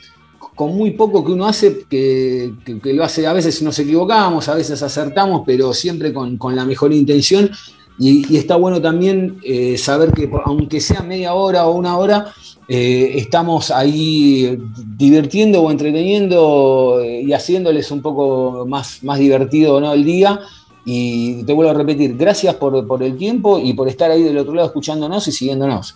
[0.55, 4.81] con muy poco que uno hace, que, lo hace, a veces nos equivocamos, a veces
[4.83, 7.49] acertamos, pero siempre con, la mejor intención.
[7.97, 12.33] Y, está bueno también eh, saber que aunque sea media hora o una hora,
[12.67, 14.57] eh, estamos ahí
[14.97, 19.93] divirtiendo o entreteniendo eh, y haciéndoles un poco más, más divertido ¿no?
[19.93, 20.39] el día.
[20.83, 24.37] Y te vuelvo a repetir, gracias por, por el tiempo y por estar ahí del
[24.37, 25.95] otro lado escuchándonos y siguiéndonos.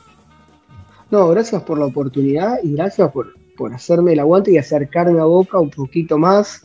[1.09, 5.25] No, gracias por la oportunidad y gracias por, por hacerme el aguante y acercarme a
[5.25, 6.63] Boca un poquito más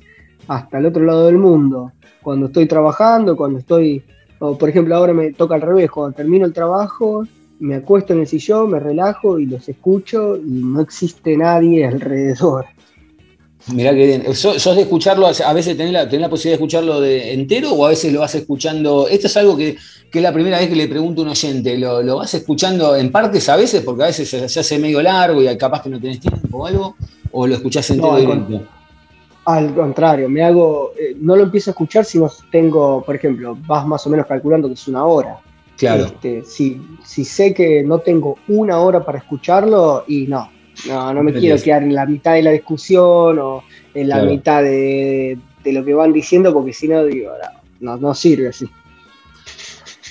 [0.49, 1.93] hasta el otro lado del mundo.
[2.22, 4.03] Cuando estoy trabajando, cuando estoy,
[4.38, 7.24] por ejemplo ahora me toca al revés, cuando termino el trabajo,
[7.61, 12.66] me acuesto en el sillón, me relajo y los escucho y no existe nadie alrededor.
[13.74, 14.34] Mirá que bien.
[14.34, 17.91] ¿Sos, de escucharlo, a veces tenés la, la posibilidad de escucharlo de entero o a
[17.91, 19.07] veces lo vas escuchando?
[19.07, 19.76] Esto es algo que,
[20.18, 21.78] es la primera vez que le pregunto a un oyente.
[21.78, 23.82] ¿Lo, vas escuchando en partes a veces?
[23.82, 26.96] Porque a veces se, hace medio largo y capaz que no tenés tiempo o algo.
[27.32, 28.80] ¿O lo escuchás entero no,
[29.44, 30.92] al, contrario, me hago.
[30.98, 34.26] Eh, no lo empiezo a escuchar si no tengo, por ejemplo, vas más o menos
[34.26, 35.38] calculando que es una hora.
[35.76, 36.04] Claro.
[36.04, 40.50] Este, si, si sé que no tengo una hora para escucharlo, y no,
[40.86, 44.62] no, no me quiero quedar en la mitad de la discusión o en la mitad
[44.62, 47.30] de, lo que van diciendo, porque si no, digo,
[47.80, 48.68] no, no sirve así.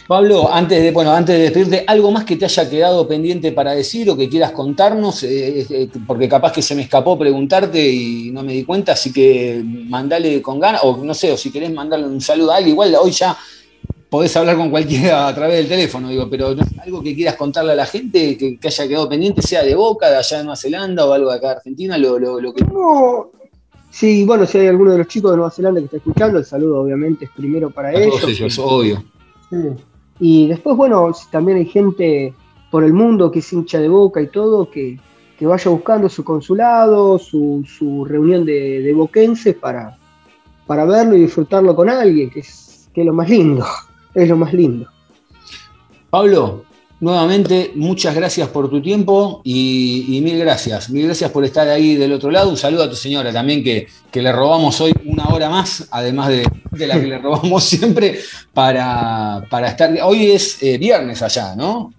[0.10, 3.74] Pablo, antes de, bueno, antes de despedirte, ¿algo más que te haya quedado pendiente para
[3.74, 5.22] decir o que quieras contarnos?
[5.22, 9.14] Eh, eh, porque capaz que se me escapó preguntarte y no me di cuenta, así
[9.14, 12.74] que mandale con ganas, o no sé, o si querés mandarle un saludo a alguien,
[12.74, 13.38] igual hoy ya
[14.10, 17.76] podés hablar con cualquiera a través del teléfono, digo, pero algo que quieras contarle a
[17.76, 21.14] la gente que, haya quedado pendiente, sea de Boca, de allá de Nueva Zelanda o
[21.14, 22.64] algo de acá de Argentina, lo, lo, que...
[22.64, 23.30] No,
[23.92, 26.46] sí, bueno, si hay alguno de los chicos de Nueva Zelanda que está escuchando, el
[26.46, 28.20] saludo obviamente es primero para ellos.
[28.20, 29.04] Todos ellos, obvio.
[30.20, 32.34] Y después, bueno, también hay gente
[32.72, 35.00] por el mundo que es hincha de Boca y todo, que,
[35.42, 39.98] vaya buscando su consulado, su, reunión de, de boquenses para,
[40.68, 43.66] para verlo y disfrutarlo con alguien, que es, que es lo más lindo
[44.14, 44.88] es lo más lindo.
[46.10, 46.64] Pablo,
[47.00, 52.14] nuevamente muchas gracias por tu tiempo y, mil gracias, mil gracias por estar ahí del
[52.14, 52.50] otro lado.
[52.50, 56.44] Un saludo a tu señora también que, le robamos hoy una hora más, además de,
[56.88, 58.20] la que le robamos siempre,
[58.54, 59.96] para, estar.
[60.04, 61.94] Hoy es eh, viernes allá, ¿no?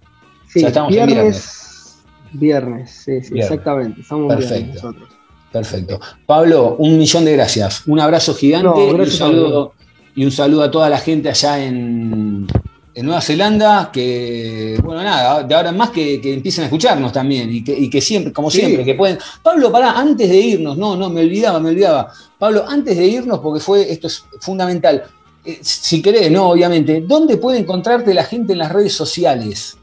[0.47, 1.97] Sí, ya estamos viernes, viernes.
[2.33, 4.01] Viernes, sí, sí exactamente.
[4.01, 4.73] Estamos Perfecto.
[4.73, 5.09] nosotros.
[5.51, 5.99] Perfecto.
[6.25, 7.85] Pablo, un millón de gracias.
[7.87, 9.73] Un abrazo gigante y un saludo
[10.15, 12.47] y un saludo a toda la gente allá en,
[12.95, 17.89] Nueva Zelanda, que, bueno, nada, de ahora en más que, empiecen a escucharnos también y
[17.89, 19.17] que, siempre, como siempre, que pueden.
[19.41, 22.11] Pablo, pará, antes de irnos, no, no, me olvidaba, me olvidaba.
[22.37, 25.03] Pablo, antes de irnos, porque fue, esto es fundamental,
[25.43, 29.77] eh, si querés, no, obviamente, ¿dónde puede encontrarte la gente en las redes sociales?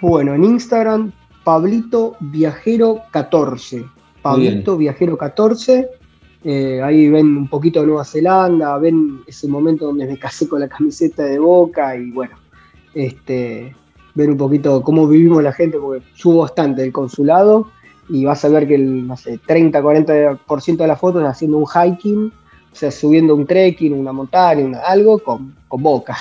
[0.00, 1.12] Bueno, en Instagram,
[1.44, 3.84] Pablito Viajero 14.
[4.20, 5.88] Pablito Viajero 14.
[6.44, 10.60] Eh, ahí ven un poquito de Nueva Zelanda, ven ese momento donde me casé con
[10.60, 12.34] la camiseta de Boca y bueno,
[12.94, 13.74] este,
[14.14, 17.70] ven un poquito cómo vivimos la gente, porque subo bastante el consulado
[18.08, 22.32] y vas a ver que el, no sé, 30-40% de las fotos haciendo un hiking,
[22.72, 26.18] o sea, subiendo un trekking, una montaña, algo con, Boca.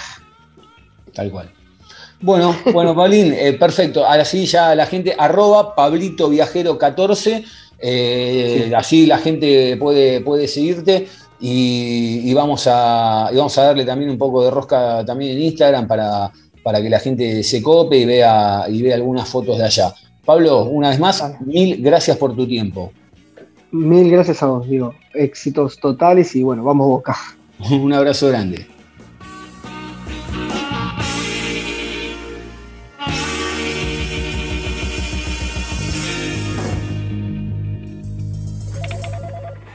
[1.14, 1.52] Tal cual.
[2.22, 4.06] Bueno, bueno, Paulín, eh, perfecto.
[4.06, 7.44] Ahora sí, ya la gente, arroba Pablito Viajero 14
[7.82, 11.08] eh, así la gente puede, puede seguirte
[11.40, 16.32] y, vamos a, vamos a darle también un poco de rosca también en Instagram para,
[16.64, 19.94] para que la gente se cope y vea, y vea algunas fotos de allá.
[20.24, 22.92] Pablo, una vez más, mil gracias por tu tiempo.
[23.72, 24.94] Mil gracias a vos, digo.
[25.14, 27.18] Éxitos totales y bueno, vamos Boca.
[27.72, 28.68] Un abrazo grande.